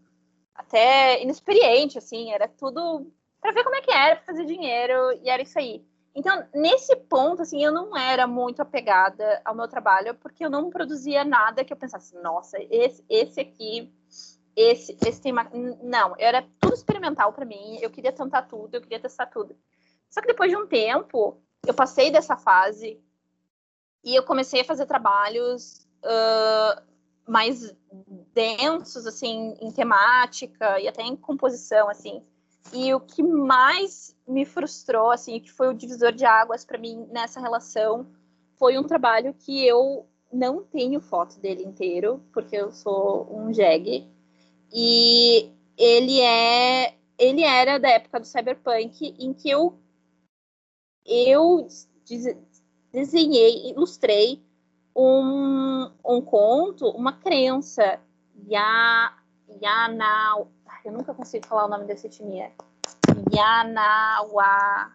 [0.57, 2.33] até inexperiente, assim.
[2.33, 5.85] Era tudo para ver como é que era, para fazer dinheiro e era isso aí.
[6.14, 10.71] Então, nesse ponto, assim, eu não era muito apegada ao meu trabalho, porque eu não
[10.71, 13.92] produzia nada que eu pensasse, nossa, esse, esse aqui,
[14.57, 15.51] esse, esse tem uma...
[15.83, 19.55] Não, era tudo experimental para mim, eu queria tentar tudo, eu queria testar tudo.
[20.09, 22.99] Só que depois de um tempo, eu passei dessa fase
[24.03, 26.83] e eu comecei a fazer trabalhos uh,
[27.27, 27.75] mais
[28.33, 32.23] densos, assim, em temática e até em composição, assim.
[32.73, 37.07] E o que mais me frustrou, assim, que foi o divisor de águas para mim
[37.11, 38.07] nessa relação,
[38.59, 44.07] foi um trabalho que eu não tenho foto dele inteiro, porque eu sou um jegue.
[44.72, 49.79] E ele é ele era da época do cyberpunk em que eu
[51.05, 51.66] eu
[52.93, 54.45] desenhei, ilustrei
[54.97, 58.01] um, um conto, uma crença,
[58.49, 59.14] Ya,
[59.62, 60.47] Yana,
[60.84, 62.53] eu nunca consigo falar o nome dessa etnia,
[63.32, 64.92] Yanawa,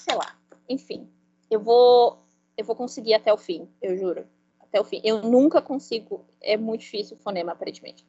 [0.00, 0.36] sei lá,
[0.68, 1.08] enfim,
[1.50, 2.18] eu vou,
[2.56, 4.26] eu vou conseguir até o fim, eu juro,
[4.60, 5.00] até o fim.
[5.04, 8.06] Eu nunca consigo, é muito difícil o fonema, aparentemente.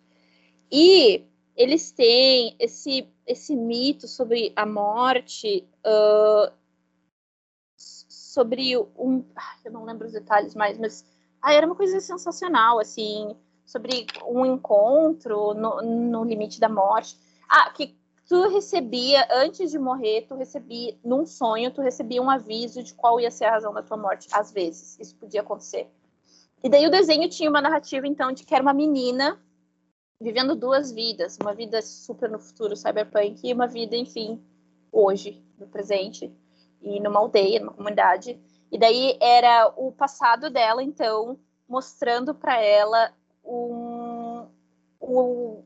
[0.71, 1.23] E
[1.55, 6.51] eles têm esse, esse mito sobre a morte, uh,
[7.77, 9.23] sobre um.
[9.63, 11.05] Eu não lembro os detalhes mais, mas
[11.44, 13.36] ah, era uma coisa sensacional, assim,
[13.66, 17.20] sobre um encontro no, no limite da morte.
[17.50, 22.82] Ah, que tu recebia, antes de morrer, tu recebia, num sonho, tu recebia um aviso
[22.82, 24.30] de qual ia ser a razão da tua morte.
[24.32, 25.89] Às vezes, isso podia acontecer.
[26.64, 29.38] E daí o desenho tinha uma narrativa, então, de que era uma menina
[30.22, 34.41] vivendo duas vidas, uma vida super no futuro, cyberpunk, e uma vida, enfim,
[34.89, 36.34] hoje, no presente,
[36.82, 38.39] e numa aldeia, numa comunidade.
[38.74, 41.38] E daí era o passado dela, então,
[41.69, 43.13] mostrando para ela
[43.45, 44.47] um,
[44.99, 45.63] um,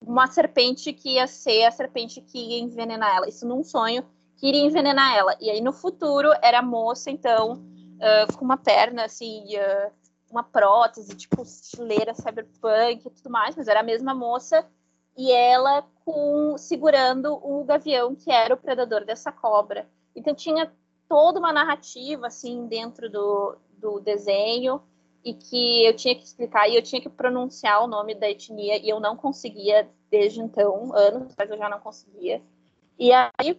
[0.00, 3.28] uma serpente que ia ser a serpente que ia envenenar ela.
[3.28, 4.02] Isso num sonho
[4.38, 5.36] que iria envenenar ela.
[5.38, 9.92] E aí no futuro era a moça, então, uh, com uma perna assim, uh,
[10.30, 14.66] uma prótese, tipo estileira cyberpunk e tudo mais, mas era a mesma moça
[15.14, 19.86] e ela com segurando o gavião que era o predador dessa cobra.
[20.14, 20.72] Então tinha
[21.08, 24.82] toda uma narrativa assim dentro do, do desenho
[25.24, 28.76] e que eu tinha que explicar e eu tinha que pronunciar o nome da etnia
[28.76, 32.42] e eu não conseguia desde então, anos, mas eu já não conseguia.
[32.98, 33.52] E aí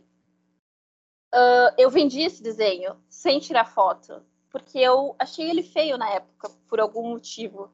[1.34, 4.24] uh, eu vendi esse desenho sem tirar foto
[4.58, 7.72] porque eu achei ele feio na época, por algum motivo.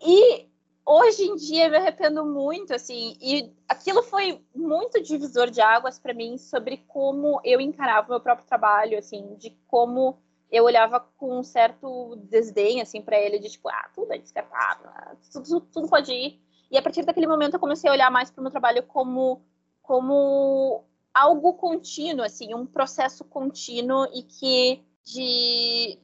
[0.00, 0.48] E
[0.86, 5.98] hoje em dia eu me arrependo muito, assim, e aquilo foi muito divisor de águas
[5.98, 10.16] para mim sobre como eu encarava o meu próprio trabalho, assim, de como
[10.50, 14.88] eu olhava com um certo desdém, assim, para ele, de tipo, ah, tudo é descartável,
[14.88, 16.40] ah, tudo, tudo pode ir.
[16.70, 19.42] E a partir daquele momento eu comecei a olhar mais para o meu trabalho como,
[19.82, 25.98] como algo contínuo, assim, um processo contínuo e que de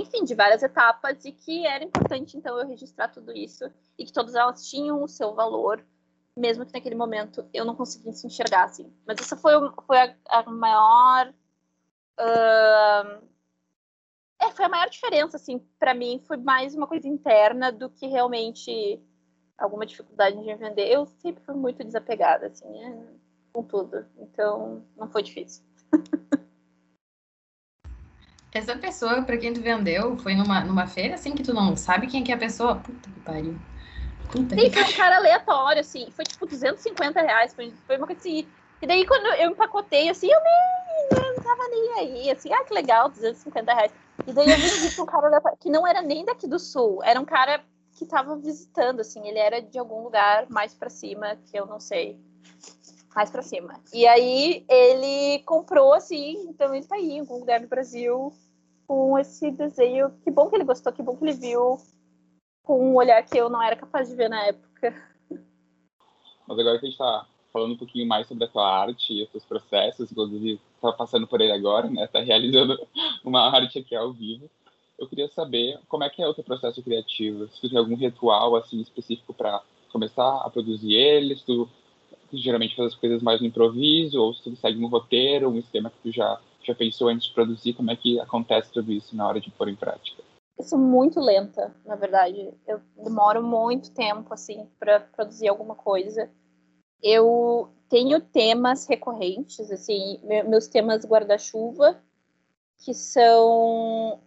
[0.00, 3.64] enfim, de várias etapas e que era importante então eu registrar tudo isso
[3.98, 5.84] e que todas elas tinham o seu valor,
[6.36, 8.92] mesmo que naquele momento eu não conseguisse enxergar assim.
[9.06, 9.52] Mas essa foi,
[9.86, 11.34] foi a, a maior
[12.20, 13.28] uh...
[14.40, 18.06] é, foi a maior diferença assim para mim, foi mais uma coisa interna do que
[18.06, 19.02] realmente
[19.58, 20.88] alguma dificuldade de vender.
[20.88, 23.04] Eu sempre fui muito desapegada assim, é,
[23.52, 24.06] com tudo.
[24.16, 25.64] Então, não foi difícil.
[28.58, 32.08] Essa pessoa, para quem tu vendeu, foi numa, numa feira, assim, que tu não sabe
[32.08, 32.74] quem que é a pessoa?
[32.74, 33.56] Puta que pariu.
[34.32, 36.10] Puta Sim, que foi um cara aleatório, assim.
[36.10, 37.54] Foi tipo 250 reais.
[37.54, 38.48] Foi, foi uma coisa assim.
[38.82, 41.22] E daí, quando eu empacotei, assim, eu nem.
[41.24, 42.30] Eu não tava nem aí.
[42.32, 43.92] Assim, ah, que legal, 250 reais.
[44.26, 47.00] E daí eu vi pra um cara que não era nem daqui do sul.
[47.04, 47.62] Era um cara
[47.96, 49.24] que tava visitando, assim.
[49.28, 52.18] Ele era de algum lugar mais para cima, que eu não sei.
[53.14, 53.74] Mais para cima.
[53.94, 58.32] E aí ele comprou, assim, então ele tá aí, em algum lugar do Brasil,
[58.88, 60.10] com esse desenho.
[60.24, 61.76] Que bom que ele gostou, que bom que ele viu
[62.62, 64.94] com um olhar que eu não era capaz de ver na época.
[66.46, 69.22] Mas agora que a gente está falando um pouquinho mais sobre a tua arte e
[69.22, 72.04] os teus processos, inclusive está passando por ele agora, né?
[72.04, 72.78] Está realizando
[73.22, 74.50] uma arte aqui ao vivo.
[74.98, 77.46] Eu queria saber como é que é o teu processo criativo.
[77.48, 79.62] Se tu tem algum ritual assim específico para
[79.92, 81.68] começar a produzir eles, tu
[82.32, 85.90] geralmente faz as coisas mais no improviso ou se tu segue um roteiro, um esquema
[85.90, 86.38] que tu já
[86.74, 87.74] pensou antes de produzir?
[87.74, 90.22] Como é que acontece tudo isso na hora de pôr em prática?
[90.58, 92.52] Eu sou muito lenta, na verdade.
[92.66, 96.28] Eu demoro muito tempo, assim, para produzir alguma coisa.
[97.00, 102.02] Eu tenho temas recorrentes, assim, meus temas guarda-chuva,
[102.84, 104.20] que são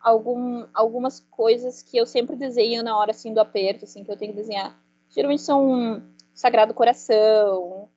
[0.00, 4.16] algum, algumas coisas que eu sempre desenho na hora, assim, do aperto, assim, que eu
[4.16, 4.78] tenho que desenhar.
[5.10, 7.88] Geralmente são Sagrado Coração,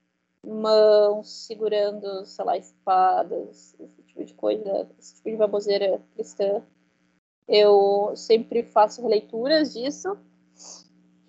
[0.47, 6.61] mãos segurando, sei lá, espadas, esse tipo de coisa, esse tipo de baboseira cristã.
[7.47, 10.17] Eu sempre faço releituras disso.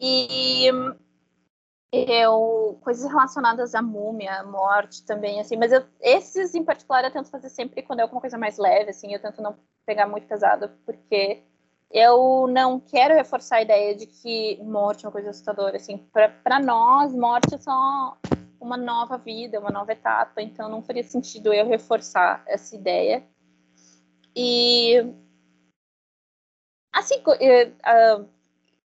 [0.00, 0.68] E
[1.92, 7.10] eu coisas relacionadas à múmia, à morte também, assim, mas eu, esses em particular eu
[7.10, 9.56] tento fazer sempre quando é alguma coisa mais leve, assim, eu tento não
[9.86, 11.42] pegar muito pesado, porque
[11.90, 15.96] eu não quero reforçar a ideia de que morte é uma coisa assustadora, assim,
[16.44, 18.16] para nós, morte é só
[18.68, 23.26] uma nova vida, uma nova etapa, então não faria sentido eu reforçar essa ideia.
[24.36, 24.96] E
[26.92, 28.28] assim, uh,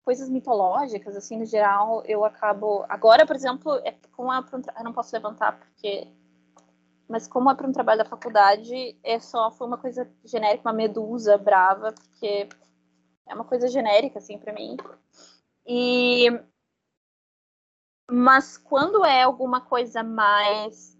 [0.04, 2.84] coisas mitológicas, assim, no geral, eu acabo.
[2.88, 4.44] Agora, por exemplo, é como é um,
[4.76, 6.08] eu não posso levantar porque.
[7.08, 10.74] Mas como é para um trabalho da faculdade, é só foi uma coisa genérica, uma
[10.74, 12.46] medusa brava, porque
[13.26, 14.76] é uma coisa genérica, assim, para mim.
[15.66, 16.28] E
[18.10, 20.96] mas quando é alguma coisa mais.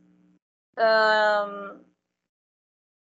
[0.78, 1.80] Um,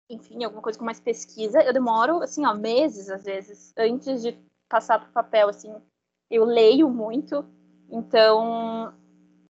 [0.09, 4.37] enfim, alguma coisa com mais pesquisa, eu demoro, assim, ó, meses, às vezes, antes de
[4.69, 5.73] passar para o papel, assim.
[6.29, 7.45] Eu leio muito,
[7.89, 8.93] então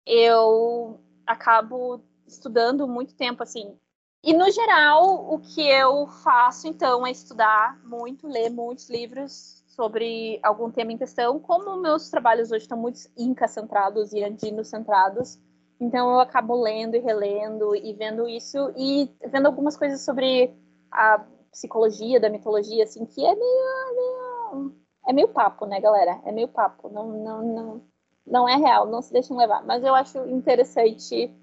[0.06, 3.76] eu acabo estudando muito tempo, assim.
[4.22, 10.38] E, no geral, o que eu faço, então, é estudar muito, ler muitos livros sobre
[10.42, 11.38] algum tema em questão.
[11.38, 15.38] Como meus trabalhos hoje estão muito inca-centrados e andino-centrados,
[15.80, 20.54] então eu acabo lendo e relendo e vendo isso e vendo algumas coisas sobre
[20.90, 24.72] a psicologia da mitologia, assim, que é meio, meio
[25.06, 26.20] é meio papo, né, galera?
[26.24, 27.82] É meio papo, não, não, não,
[28.26, 29.64] não é real, não se deixem levar.
[29.64, 31.34] Mas eu acho interessante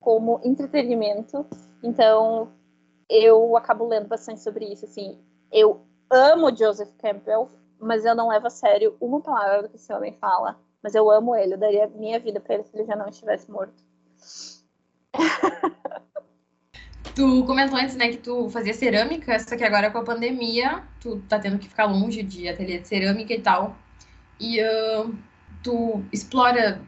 [0.00, 1.44] como entretenimento,
[1.82, 2.50] então
[3.08, 5.18] eu acabo lendo bastante sobre isso, assim.
[5.50, 7.48] Eu amo Joseph Campbell,
[7.82, 10.58] mas eu não levo a sério uma palavra do que esse homem fala.
[10.82, 13.50] Mas eu amo ele, eu daria minha vida para ele se ele já não estivesse
[13.50, 13.82] morto.
[17.14, 21.20] Tu comentou antes, né, que tu fazia cerâmica, só que agora com a pandemia, tu
[21.28, 23.76] tá tendo que ficar longe de ateliê de cerâmica e tal.
[24.40, 25.14] E uh,
[25.62, 26.80] tu explora,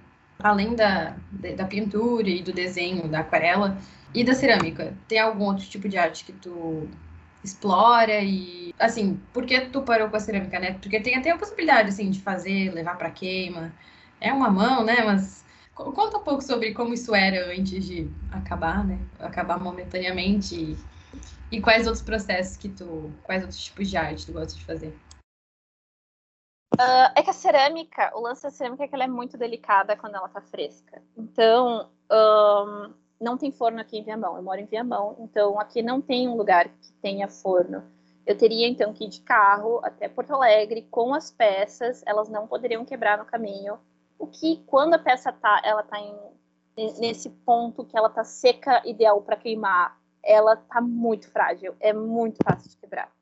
[0.43, 1.15] além da,
[1.57, 3.77] da pintura e do desenho, da aquarela
[4.15, 6.89] e da cerâmica, tem algum outro tipo de arte que tu
[7.45, 10.73] explora e, assim, por que tu parou com a cerâmica, né?
[10.81, 13.73] Porque tem até a possibilidade, assim, de fazer, levar para queima.
[14.21, 15.03] É uma mão, né?
[15.05, 18.99] Mas conta um pouco sobre como isso era antes de acabar, né?
[19.19, 20.79] Acabar momentaneamente e,
[21.51, 24.97] e quais outros processos que tu, quais outros tipos de arte tu gosta de fazer?
[26.75, 29.97] Uh, é que a cerâmica, o lance da cerâmica é que ela é muito delicada
[29.97, 31.01] quando ela tá fresca.
[31.17, 34.37] Então, um, não tem forno aqui em Viamão.
[34.37, 37.83] Eu moro em Viamão, então aqui não tem um lugar que tenha forno.
[38.27, 42.47] Eu teria então que ir de carro até Porto Alegre com as peças, elas não
[42.47, 43.79] poderiam quebrar no caminho.
[44.19, 46.15] O que, quando a peça tá, ela tá em,
[46.99, 52.39] nesse ponto que ela tá seca, ideal para queimar, ela tá muito frágil, é muito
[52.43, 53.13] fácil de quebrar.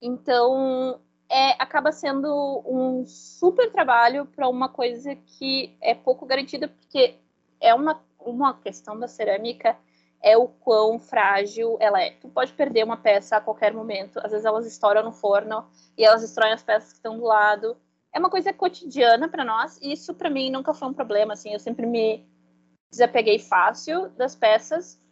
[0.00, 7.16] Então, é, acaba sendo um super trabalho para uma coisa que é pouco garantida, porque
[7.60, 9.76] é uma, uma questão da cerâmica
[10.22, 12.12] é o quão frágil ela é.
[12.12, 15.66] Tu pode perder uma peça a qualquer momento, às vezes elas estouram no forno
[15.96, 17.76] e elas destroem as peças que estão do lado.
[18.14, 21.52] É uma coisa cotidiana para nós e isso para mim nunca foi um problema, assim,
[21.52, 22.26] eu sempre me
[22.90, 25.02] desapeguei fácil das peças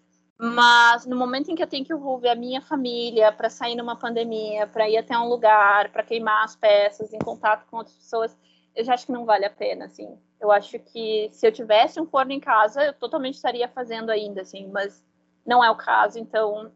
[0.42, 3.94] mas no momento em que eu tenho que envolver a minha família para sair numa
[3.94, 8.34] pandemia, para ir até um lugar, para queimar as peças em contato com outras pessoas,
[8.74, 10.18] eu já acho que não vale a pena, assim.
[10.40, 14.42] Eu acho que se eu tivesse um forno em casa, eu totalmente estaria fazendo ainda,
[14.42, 15.04] assim, mas
[15.46, 16.72] não é o caso, então.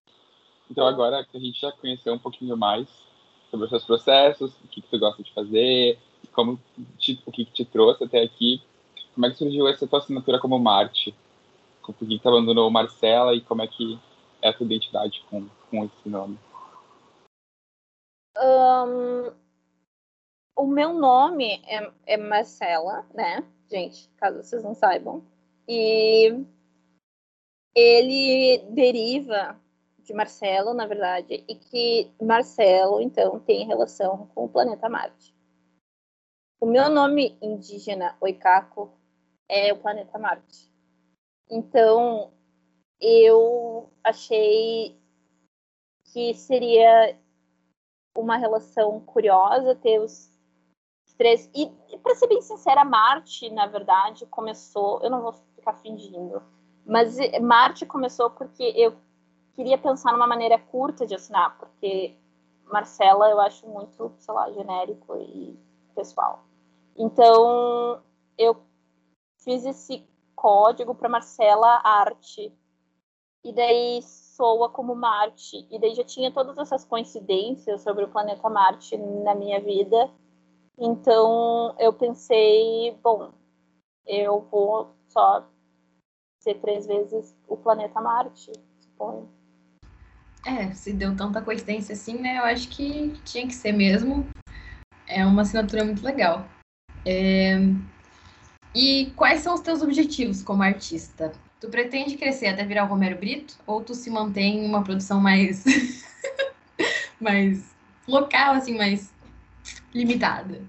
[0.70, 2.88] Então agora que a gente já conheceu um pouquinho mais
[3.50, 5.98] sobre os seus processos, o que, que tu gosta de fazer,
[6.32, 6.58] como
[6.98, 8.62] te, o que, que te trouxe até aqui,
[9.14, 11.14] como é que surgiu essa tua assinatura como Marte?
[11.80, 13.98] por que tu abandonou Marcela e como é que
[14.40, 16.38] é a tua identidade com, com esse nome?
[18.36, 19.30] Um,
[20.56, 24.08] o meu nome é, é Marcela, né, gente?
[24.16, 25.24] Caso vocês não saibam.
[25.68, 26.44] E
[27.74, 29.60] ele deriva
[29.98, 35.34] de Marcelo, na verdade, e que Marcelo, então, tem relação com o planeta Marte.
[36.60, 38.92] O meu nome indígena, Oikako,
[39.48, 40.70] é o planeta Marte.
[41.50, 42.32] Então,
[43.00, 44.98] eu achei
[46.12, 47.18] que seria
[48.16, 50.33] uma relação curiosa ter os
[51.16, 51.50] três.
[51.54, 55.00] E, para ser bem sincera, Marte, na verdade, começou.
[55.02, 56.42] Eu não vou ficar fingindo,
[56.84, 58.94] mas Marte começou porque eu
[59.54, 62.16] queria pensar numa maneira curta de assinar, porque
[62.64, 65.58] Marcela eu acho muito, sei lá, genérico e
[65.94, 66.44] pessoal.
[66.96, 68.02] Então,
[68.36, 68.56] eu
[69.38, 72.52] fiz esse código para Marcela Arte.
[73.44, 75.66] E daí soa como Marte.
[75.70, 80.10] E daí já tinha todas essas coincidências sobre o planeta Marte na minha vida.
[80.78, 83.32] Então eu pensei, bom,
[84.06, 85.48] eu vou só
[86.40, 89.28] ser três vezes o planeta Marte, suponho.
[90.46, 92.38] É, se deu tanta coincidência assim, né?
[92.38, 94.28] Eu acho que tinha que ser mesmo.
[95.06, 96.46] É uma assinatura muito legal.
[97.06, 97.56] É,
[98.74, 101.32] e quais são os teus objetivos como artista?
[101.60, 105.20] Tu pretende crescer até virar o Romero Brito ou tu se mantém em uma produção
[105.20, 105.64] mais
[107.20, 107.74] mais
[108.06, 109.13] local assim, mais
[109.94, 110.60] limitada?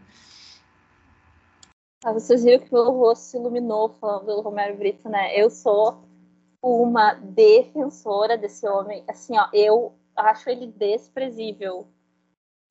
[2.03, 5.35] Ah, vocês viram que meu rosto se iluminou falando do Romero Brito, né?
[5.35, 6.03] Eu sou
[6.61, 9.03] uma defensora desse homem.
[9.07, 11.87] Assim, ó, eu acho ele desprezível.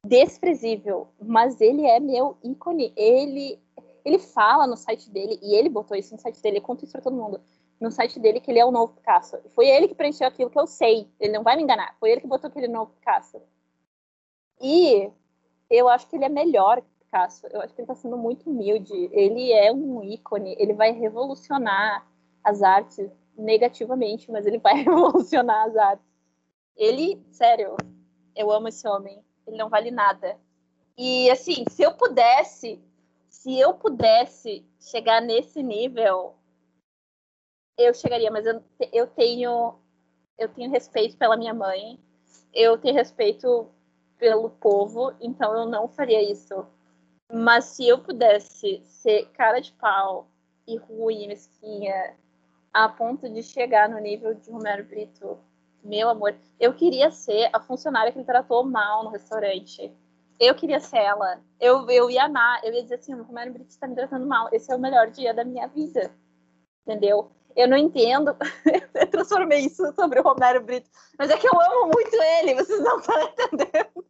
[0.07, 1.09] Desprezível.
[1.21, 2.93] Mas ele é meu ícone.
[2.97, 3.61] Ele
[4.05, 6.93] ele fala no site dele, e ele botou isso no site dele, ele conta isso
[6.93, 7.41] pra todo mundo,
[7.81, 9.39] no site dele que ele é o novo Picasso.
[9.55, 12.21] Foi ele que preencheu aquilo que eu sei, ele não vai me enganar, foi ele
[12.21, 13.41] que botou aquele novo Picasso.
[14.61, 15.11] E
[15.71, 19.09] eu acho que ele é melhor Picasso, eu acho que ele tá sendo muito humilde,
[19.12, 22.07] ele é um ícone, ele vai revolucionar
[22.43, 26.07] as artes negativamente, mas ele vai revolucionar as artes.
[26.77, 27.77] Ele, sério,
[28.35, 29.25] eu amo esse homem.
[29.47, 30.39] Ele não vale nada.
[30.97, 32.81] E assim, se eu pudesse,
[33.29, 36.35] se eu pudesse chegar nesse nível,
[37.77, 38.62] eu chegaria, mas eu,
[38.93, 39.75] eu tenho
[40.37, 41.99] eu tenho respeito pela minha mãe,
[42.53, 43.69] eu tenho respeito
[44.25, 46.66] pelo povo, então eu não faria isso.
[47.31, 50.27] Mas se eu pudesse ser cara de pau
[50.66, 52.16] e ruim, mesquinha,
[52.72, 55.39] a ponto de chegar no nível de Romero Brito,
[55.83, 59.93] meu amor, eu queria ser a funcionária que ele tratou mal no restaurante.
[60.41, 61.43] Eu queria ser ela.
[61.61, 64.72] Eu, eu ia amar, eu ia dizer assim, Romero Brito está me tratando mal, esse
[64.72, 66.11] é o melhor dia da minha vida.
[66.87, 67.31] Entendeu?
[67.57, 68.37] Eu não entendo.
[68.95, 70.89] eu transformei isso sobre o Romero Brito.
[71.19, 74.05] Mas é que eu amo muito ele, vocês não estão entendendo.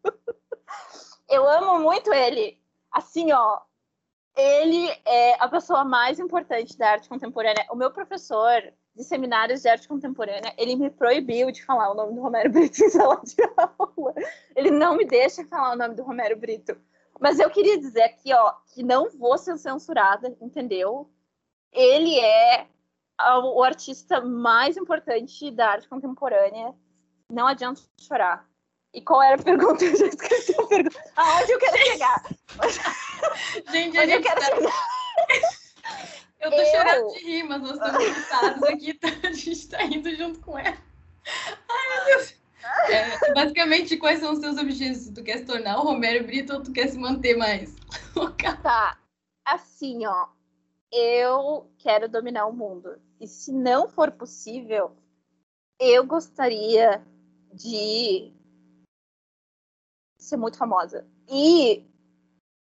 [1.29, 2.59] eu amo muito ele.
[2.91, 3.61] Assim, ó.
[4.37, 7.67] Ele é a pessoa mais importante da arte contemporânea.
[7.71, 8.61] O meu professor
[8.95, 12.83] de seminários de arte contemporânea, ele me proibiu de falar o nome do Romero Brito
[12.83, 14.15] em sala de aula.
[14.55, 16.77] Ele não me deixa falar o nome do Romero Brito.
[17.21, 21.09] Mas eu queria dizer aqui, ó, que não vou ser censurada, entendeu?
[21.73, 22.67] Ele é
[23.19, 26.75] o artista mais importante da arte contemporânea.
[27.31, 28.47] Não adianta chorar.
[28.93, 29.83] E qual era a pergunta?
[29.85, 31.03] Eu já esqueci a pergunta.
[31.17, 32.25] Aonde eu quero chegar?
[33.73, 34.47] Gente, a gente eu quero tá...
[34.47, 35.65] chegar.
[36.41, 36.67] Eu tô eu...
[36.67, 40.59] chorando de rir, mas nós estamos cansados aqui, então a gente tá indo junto com
[40.59, 40.77] ela.
[41.27, 42.35] Ai, meu Deus.
[42.91, 45.09] É, basicamente, quais são os seus objetivos?
[45.09, 47.75] Tu quer se tornar o Romero Brito ou tu quer se manter mais
[48.63, 48.99] Tá.
[49.47, 50.34] Assim, ó
[50.95, 53.01] eu quero dominar o mundo.
[53.21, 54.97] E se não for possível,
[55.79, 57.05] eu gostaria
[57.53, 58.33] de
[60.19, 61.07] ser muito famosa.
[61.29, 61.85] E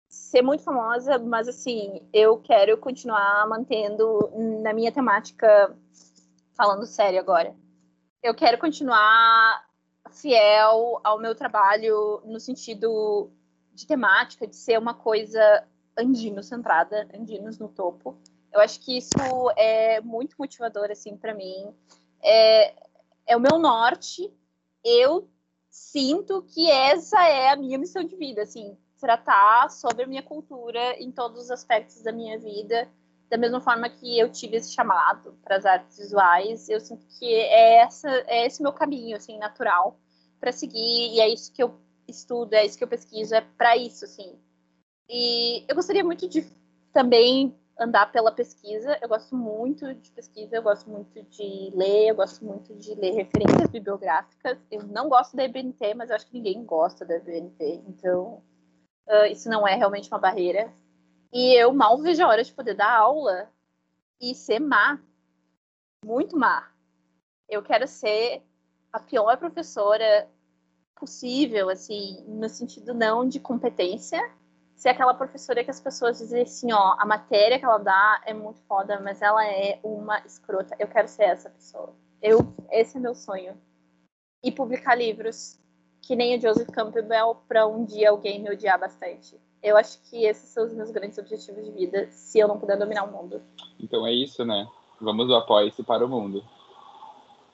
[0.09, 4.29] ser muito famosa, mas assim, eu quero continuar mantendo
[4.61, 5.75] na minha temática,
[6.53, 7.55] falando sério agora.
[8.21, 9.65] Eu quero continuar
[10.09, 13.31] fiel ao meu trabalho no sentido
[13.73, 15.65] de temática, de ser uma coisa
[15.97, 18.17] andino centrada, andinos no topo.
[18.51, 19.17] Eu acho que isso
[19.55, 21.73] é muito motivador, assim, para mim.
[22.21, 22.73] É,
[23.27, 24.31] é o meu norte.
[24.83, 25.29] Eu
[25.69, 30.99] sinto que essa é a minha missão de vida, assim, tratar sobre a minha cultura
[31.01, 32.89] em todos os aspectos da minha vida,
[33.29, 37.33] da mesma forma que eu tive esse chamado para as artes visuais, eu sinto que
[37.33, 39.97] é, essa, é esse meu caminho, assim, natural
[40.39, 43.77] para seguir, e é isso que eu estudo, é isso que eu pesquiso, é para
[43.77, 44.37] isso, assim,
[45.11, 46.49] e eu gostaria muito de
[46.93, 48.97] também andar pela pesquisa.
[49.01, 53.11] Eu gosto muito de pesquisa, eu gosto muito de ler, eu gosto muito de ler
[53.11, 54.57] referências bibliográficas.
[54.71, 58.41] Eu não gosto da EBNT, mas eu acho que ninguém gosta da EBNT, então
[59.05, 60.73] uh, isso não é realmente uma barreira.
[61.33, 63.49] E eu mal vejo a hora de poder dar aula
[64.21, 64.97] e ser má,
[66.05, 66.71] muito má.
[67.49, 68.41] Eu quero ser
[68.93, 70.29] a pior professora
[70.95, 74.21] possível, assim, no sentido não de competência,
[74.81, 78.33] ser aquela professora que as pessoas dizem assim, ó, a matéria que ela dá é
[78.33, 80.75] muito foda, mas ela é uma escrota.
[80.79, 81.93] Eu quero ser essa pessoa.
[82.19, 82.39] Eu,
[82.71, 83.55] esse é meu sonho.
[84.43, 85.59] E publicar livros
[86.01, 89.39] que nem o Joseph Campbell para um dia alguém me odiar bastante.
[89.61, 92.75] Eu acho que esses são os meus grandes objetivos de vida, se eu não puder
[92.75, 93.39] dominar o mundo.
[93.79, 94.67] Então é isso, né?
[94.99, 96.43] Vamos do apoio-se para o mundo.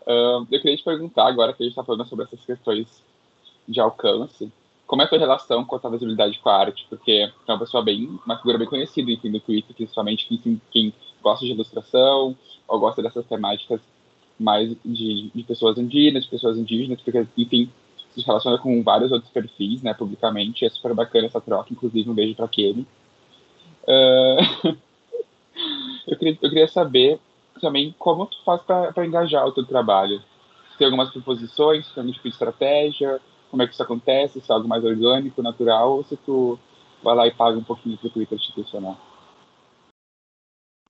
[0.04, 3.04] Uh, eu queria te perguntar, agora que a gente está falando sobre essas questões
[3.68, 4.50] de alcance,
[4.88, 6.88] como é a tua relação com a tua visibilidade com a arte?
[6.90, 10.94] Porque é uma pessoa bem, uma figura bem conhecida, enfim, do Twitter, principalmente quem, quem
[11.22, 12.36] gosta de ilustração
[12.68, 13.82] ou gosta dessas temáticas
[14.40, 17.70] mais de, de pessoas indígenas, de pessoas indígenas, porque, enfim,
[18.14, 20.66] se relaciona com vários outros perfis, né, publicamente.
[20.66, 22.88] É super bacana essa troca, inclusive um beijo para aquele.
[23.84, 24.78] Uh...
[26.08, 27.20] eu, queria, eu queria saber
[27.60, 30.22] também como tu faz para engajar o teu trabalho.
[30.78, 33.20] Tem algumas proposições, tem algum tipo de estratégia?
[33.50, 36.60] Como é que isso acontece, se é algo mais orgânico, natural, ou se tu
[37.04, 38.98] vai lá e paga um pouquinho pro Twitter institucional?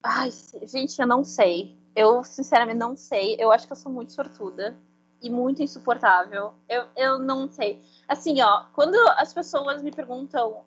[0.03, 0.29] Ai,
[0.63, 1.77] gente, eu não sei.
[1.95, 3.35] Eu, sinceramente, não sei.
[3.39, 4.77] Eu acho que eu sou muito sortuda
[5.21, 6.53] e muito insuportável.
[6.69, 7.81] Eu, eu não sei.
[8.07, 10.63] Assim, ó, quando as pessoas me perguntam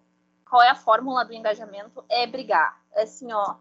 [0.48, 2.82] qual é a fórmula do engajamento, é brigar.
[2.92, 3.56] É assim, ó,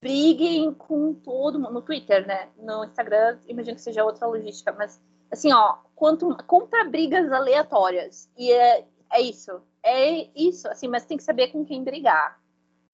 [0.00, 1.72] briguem com todo mundo.
[1.72, 2.50] No Twitter, né?
[2.56, 5.00] No Instagram, imagino que seja outra logística, mas
[5.32, 8.30] assim, ó, quanto compra brigas aleatórias.
[8.36, 9.62] E é, é isso.
[9.82, 12.40] É isso, assim, mas tem que saber com quem brigar,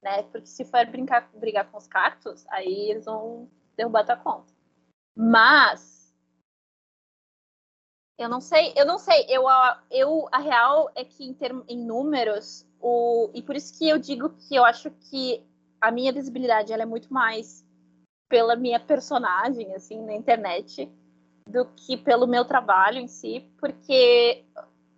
[0.03, 0.23] né?
[0.25, 4.55] Porque se for brincar, brigar com os cactos, aí eles vão derrubar tua conta.
[5.15, 6.15] Mas
[8.17, 9.27] eu não sei, eu não sei.
[9.29, 9.45] Eu,
[9.91, 13.99] eu a real é que em, term, em números, o, e por isso que eu
[13.99, 15.45] digo que eu acho que
[15.81, 17.67] a minha visibilidade ela é muito mais
[18.29, 20.91] pela minha personagem, assim, na internet,
[21.49, 24.45] do que pelo meu trabalho em si, porque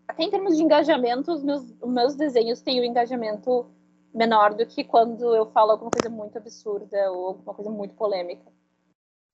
[0.06, 3.66] até em termos de engajamento, os meus, os meus desenhos têm um engajamento
[4.12, 8.50] menor do que quando eu falo alguma coisa muito absurda ou alguma coisa muito polêmica.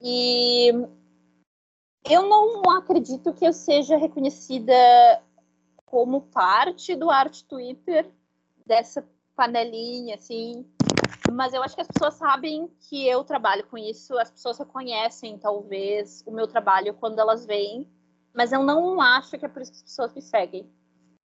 [0.03, 0.71] E
[2.05, 4.75] eu não acredito que eu seja reconhecida
[5.87, 8.07] como parte do arte Twitter
[8.67, 9.03] dessa
[9.35, 10.67] panelinha, assim.
[11.33, 15.39] Mas eu acho que as pessoas sabem que eu trabalho com isso, as pessoas reconhecem,
[15.39, 17.89] talvez, o meu trabalho quando elas veem,
[18.33, 20.69] mas eu não acho que é por isso que as pessoas me seguem.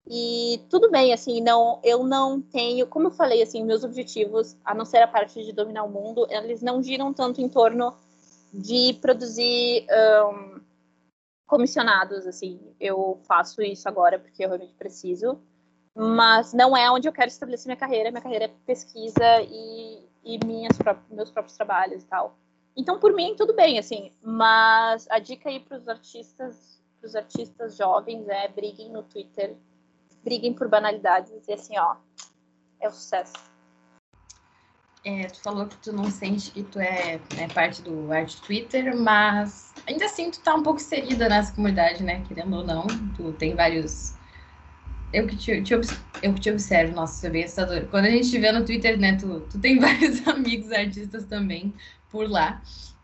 [0.07, 4.73] E tudo bem, assim, não, eu não tenho, como eu falei, assim, meus objetivos, a
[4.73, 7.95] não ser a parte de dominar o mundo, eles não giram tanto em torno
[8.51, 9.85] de produzir
[10.33, 10.61] um,
[11.45, 12.59] comissionados, assim.
[12.79, 15.39] Eu faço isso agora porque eu realmente preciso,
[15.95, 18.11] mas não é onde eu quero estabelecer minha carreira.
[18.11, 20.77] Minha carreira é pesquisa e, e minhas
[21.09, 22.37] meus próprios trabalhos e tal.
[22.75, 24.11] Então, por mim, tudo bem, assim.
[24.21, 29.55] Mas a dica aí para os artistas, os artistas jovens é briguem no Twitter,
[30.23, 31.95] briguem por banalidades e assim, ó,
[32.79, 33.33] é o sucesso.
[35.03, 38.95] É, tu falou que tu não sente que tu é, é parte do art Twitter,
[38.95, 42.23] mas ainda assim tu tá um pouco inserida nessa comunidade, né?
[42.27, 42.85] Querendo ou não,
[43.17, 44.13] tu tem vários
[45.13, 47.85] eu que te, te, eu que te observo, nossa, isso é bem assustador.
[47.87, 51.73] Quando a gente te vê no Twitter, né, tu, tu tem vários amigos artistas também
[52.09, 52.61] por lá.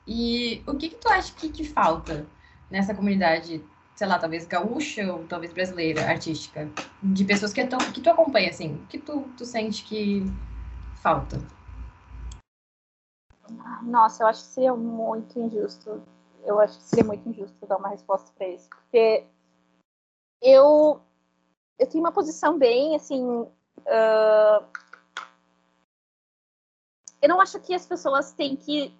[0.07, 2.25] E o que que tu acha que, que falta
[2.71, 3.63] nessa comunidade,
[3.95, 6.69] sei lá, talvez gaúcha ou talvez brasileira, artística,
[7.03, 10.23] de pessoas que, tu, que tu acompanha, assim, o que tu, tu sente que
[11.01, 11.37] falta?
[13.81, 16.01] Nossa, eu acho que seria muito injusto.
[16.45, 19.25] Eu acho que seria muito injusto dar uma resposta para isso, porque
[20.41, 21.01] eu
[21.79, 23.23] eu tenho uma posição bem, assim.
[23.23, 24.65] Uh,
[27.21, 28.93] eu não acho que as pessoas têm que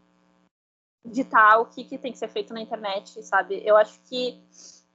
[1.03, 3.61] ditar o que, que tem que ser feito na internet, sabe?
[3.65, 4.41] Eu acho que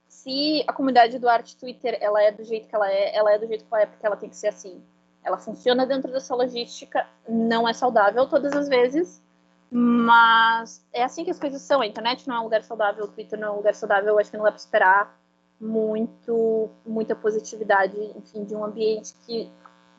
[0.07, 3.39] se a comunidade do arte Twitter ela é do jeito que ela é, ela é
[3.39, 4.81] do jeito que ela é porque ela tem que ser assim.
[5.23, 9.21] Ela funciona dentro dessa logística, não é saudável todas as vezes,
[9.69, 11.81] mas é assim que as coisas são.
[11.81, 14.29] A internet não é um lugar saudável, o Twitter não é um lugar saudável, acho
[14.29, 15.22] que não dá para esperar
[15.59, 19.51] muito, muita positividade, enfim, de um ambiente que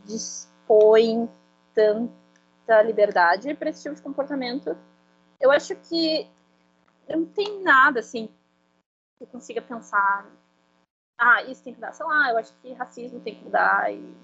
[0.05, 1.29] dispõe
[1.75, 4.77] tanta liberdade para esse tipo de comportamento.
[5.41, 6.29] Eu acho que
[7.09, 8.29] não tem nada assim
[9.19, 10.27] que consiga pensar,
[11.19, 14.15] ah, isso tem que dar, sei lá, eu acho que racismo tem que mudar e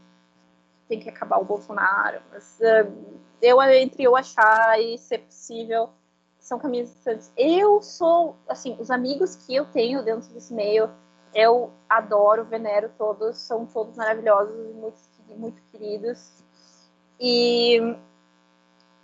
[0.89, 5.91] tem que acabar o Bolsonaro, mas uh, eu entre eu achar e ser possível
[6.41, 7.33] são distantes.
[7.37, 10.91] Eu sou, assim, os amigos que eu tenho dentro desse meio
[11.35, 14.99] eu adoro, venero todos, são todos maravilhosos, muito,
[15.37, 16.43] muito queridos.
[17.19, 17.79] E,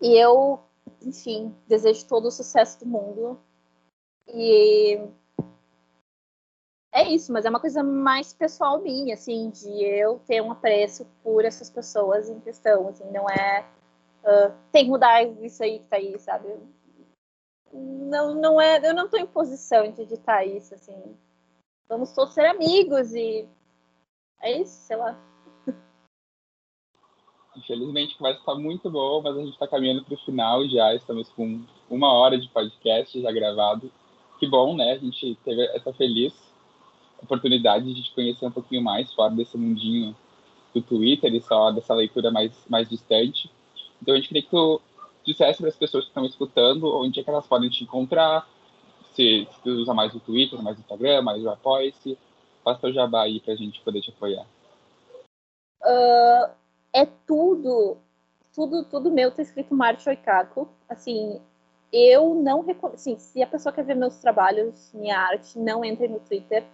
[0.00, 0.60] e eu,
[1.02, 3.38] enfim, desejo todo o sucesso do mundo.
[4.28, 5.00] E
[6.92, 11.06] é isso, mas é uma coisa mais pessoal minha, assim, de eu ter um apreço
[11.22, 13.66] por essas pessoas em questão, assim, não é
[14.24, 16.48] uh, tem que mudar isso aí que tá aí, sabe?
[17.72, 21.16] Não, não é, eu não tô em posição de editar isso, assim,
[21.88, 23.48] vamos todos ser amigos e
[24.40, 25.18] é isso, sei lá.
[27.56, 30.94] Infelizmente a conversa está muito boa, mas a gente está caminhando para o final já.
[30.94, 33.90] Estamos com uma hora de podcast já gravado.
[34.38, 34.92] Que bom, né?
[34.92, 36.34] A gente teve essa feliz
[37.22, 40.14] oportunidade de te conhecer um pouquinho mais fora desse mundinho
[40.74, 43.50] do Twitter e só dessa leitura mais, mais distante.
[44.02, 44.80] Então a gente queria que tu
[45.24, 48.46] dissesse para as pessoas que estão escutando onde é que elas podem te encontrar,
[49.16, 52.18] se, se usa mais o Twitter, mais o Instagram, mais o Apoia-se,
[52.62, 54.46] faça o jabá aí pra gente poder te apoiar.
[55.82, 56.50] Uh,
[56.92, 57.96] é tudo,
[58.54, 60.68] tudo, tudo meu tá escrito Marte Oikako.
[60.88, 61.40] Assim,
[61.90, 62.96] eu não recomendo.
[62.96, 66.64] Assim, se a pessoa quer ver meus trabalhos, minha arte, não entre no Twitter.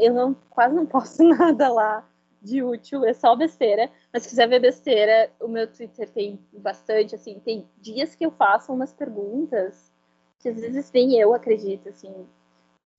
[0.00, 2.06] Eu não, quase não posto nada lá
[2.42, 3.90] de útil, é só besteira.
[4.12, 8.30] Mas se quiser ver besteira, o meu Twitter tem bastante, assim, tem dias que eu
[8.30, 9.90] faço umas perguntas
[10.38, 12.28] que às vezes nem eu acredito, assim.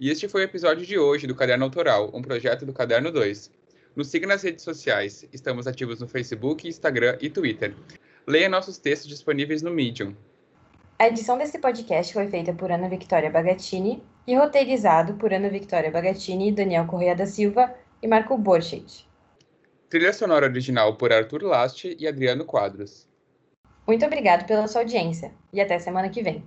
[0.00, 3.50] E este foi o episódio de hoje do Caderno Autoral, um projeto do Caderno 2.
[3.96, 5.28] Nos siga nas redes sociais.
[5.32, 7.74] Estamos ativos no Facebook, Instagram e Twitter.
[8.28, 10.14] Leia nossos textos disponíveis no Medium.
[10.98, 15.90] A edição desse podcast foi feita por Ana Victoria Bagatini e roteirizado por Ana Victoria
[15.90, 19.08] Bagatini, Daniel Correia da Silva e Marco Borchet.
[19.88, 23.08] Trilha sonora original por Arthur Last e Adriano Quadros.
[23.86, 26.44] Muito obrigado pela sua audiência e até semana que vem.